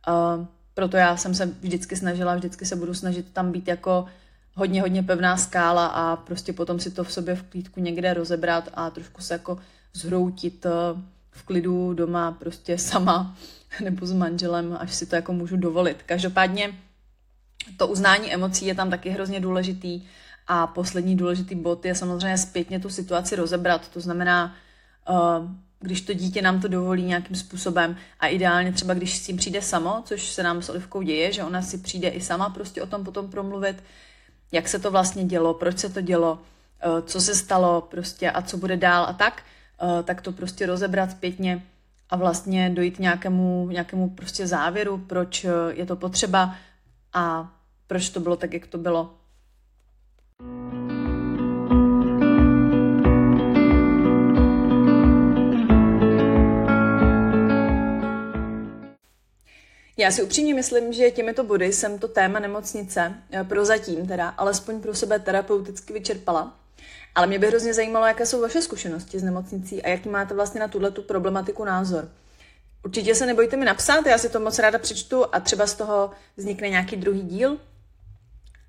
[0.08, 4.06] Uh, proto já jsem se vždycky snažila, vždycky se budu snažit tam být jako
[4.54, 8.68] hodně, hodně pevná skála a prostě potom si to v sobě v klídku někde rozebrat
[8.74, 9.58] a trošku se jako
[9.92, 10.66] zhroutit
[11.30, 13.36] v klidu doma prostě sama
[13.84, 16.02] nebo s manželem, až si to jako můžu dovolit.
[16.06, 16.72] Každopádně
[17.76, 20.02] to uznání emocí je tam taky hrozně důležitý
[20.46, 23.88] a poslední důležitý bod je samozřejmě zpětně tu situaci rozebrat.
[23.88, 24.54] To znamená,
[25.10, 25.48] uh,
[25.84, 29.62] když to dítě nám to dovolí nějakým způsobem a ideálně třeba, když s tím přijde
[29.62, 32.86] samo, což se nám s Olivkou děje, že ona si přijde i sama prostě o
[32.86, 33.82] tom potom promluvit,
[34.52, 38.42] jak se to vlastně dělo, proč se to dělo, uh, co se stalo prostě a
[38.42, 39.42] co bude dál a tak,
[39.82, 41.62] uh, tak to prostě rozebrat zpětně
[42.10, 46.54] a vlastně dojít nějakému, nějakému prostě závěru, proč je to potřeba,
[47.12, 47.52] a
[47.86, 49.14] proč to bylo tak, jak to bylo.
[59.96, 64.80] Já si upřímně myslím, že těmito body jsem to téma nemocnice eh, prozatím teda, alespoň
[64.80, 66.56] pro sebe terapeuticky vyčerpala.
[67.14, 70.60] Ale mě by hrozně zajímalo, jaké jsou vaše zkušenosti s nemocnicí a jaký máte vlastně
[70.60, 72.08] na tuhle problematiku názor.
[72.84, 76.10] Určitě se nebojte mi napsat, já si to moc ráda přečtu a třeba z toho
[76.36, 77.58] vznikne nějaký druhý díl.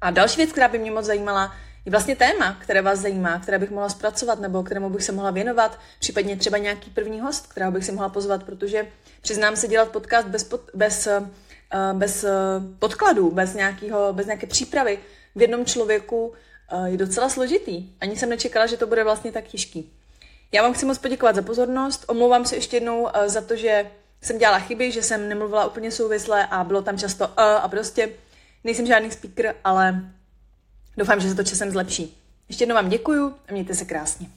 [0.01, 1.55] A další věc, která by mě moc zajímala,
[1.86, 5.32] je vlastně téma, které vás zajímá, které bych mohla zpracovat nebo kterému bych se mohla
[5.32, 8.88] věnovat, případně třeba nějaký první host, kterého bych si mohla pozvat, protože
[9.22, 11.28] přiznám se dělat podcast bez, pod, bez, uh,
[11.94, 12.30] bez uh,
[12.80, 15.00] podkladů, bez, nějakého, bez nějaké přípravy
[15.36, 17.90] v jednom člověku uh, je docela složitý.
[18.02, 19.92] Ani jsem nečekala, že to bude vlastně tak těžký.
[20.52, 24.38] Já vám chci moc poděkovat za pozornost, omlouvám se ještě jednou za to, že jsem
[24.38, 28.10] dělala chyby, že jsem nemluvila úplně souvisle a bylo tam často uh, a prostě
[28.64, 30.02] nejsem žádný speaker, ale
[30.98, 32.18] doufám, že se to časem zlepší.
[32.48, 34.28] Ještě jednou vám děkuju a mějte se krásně.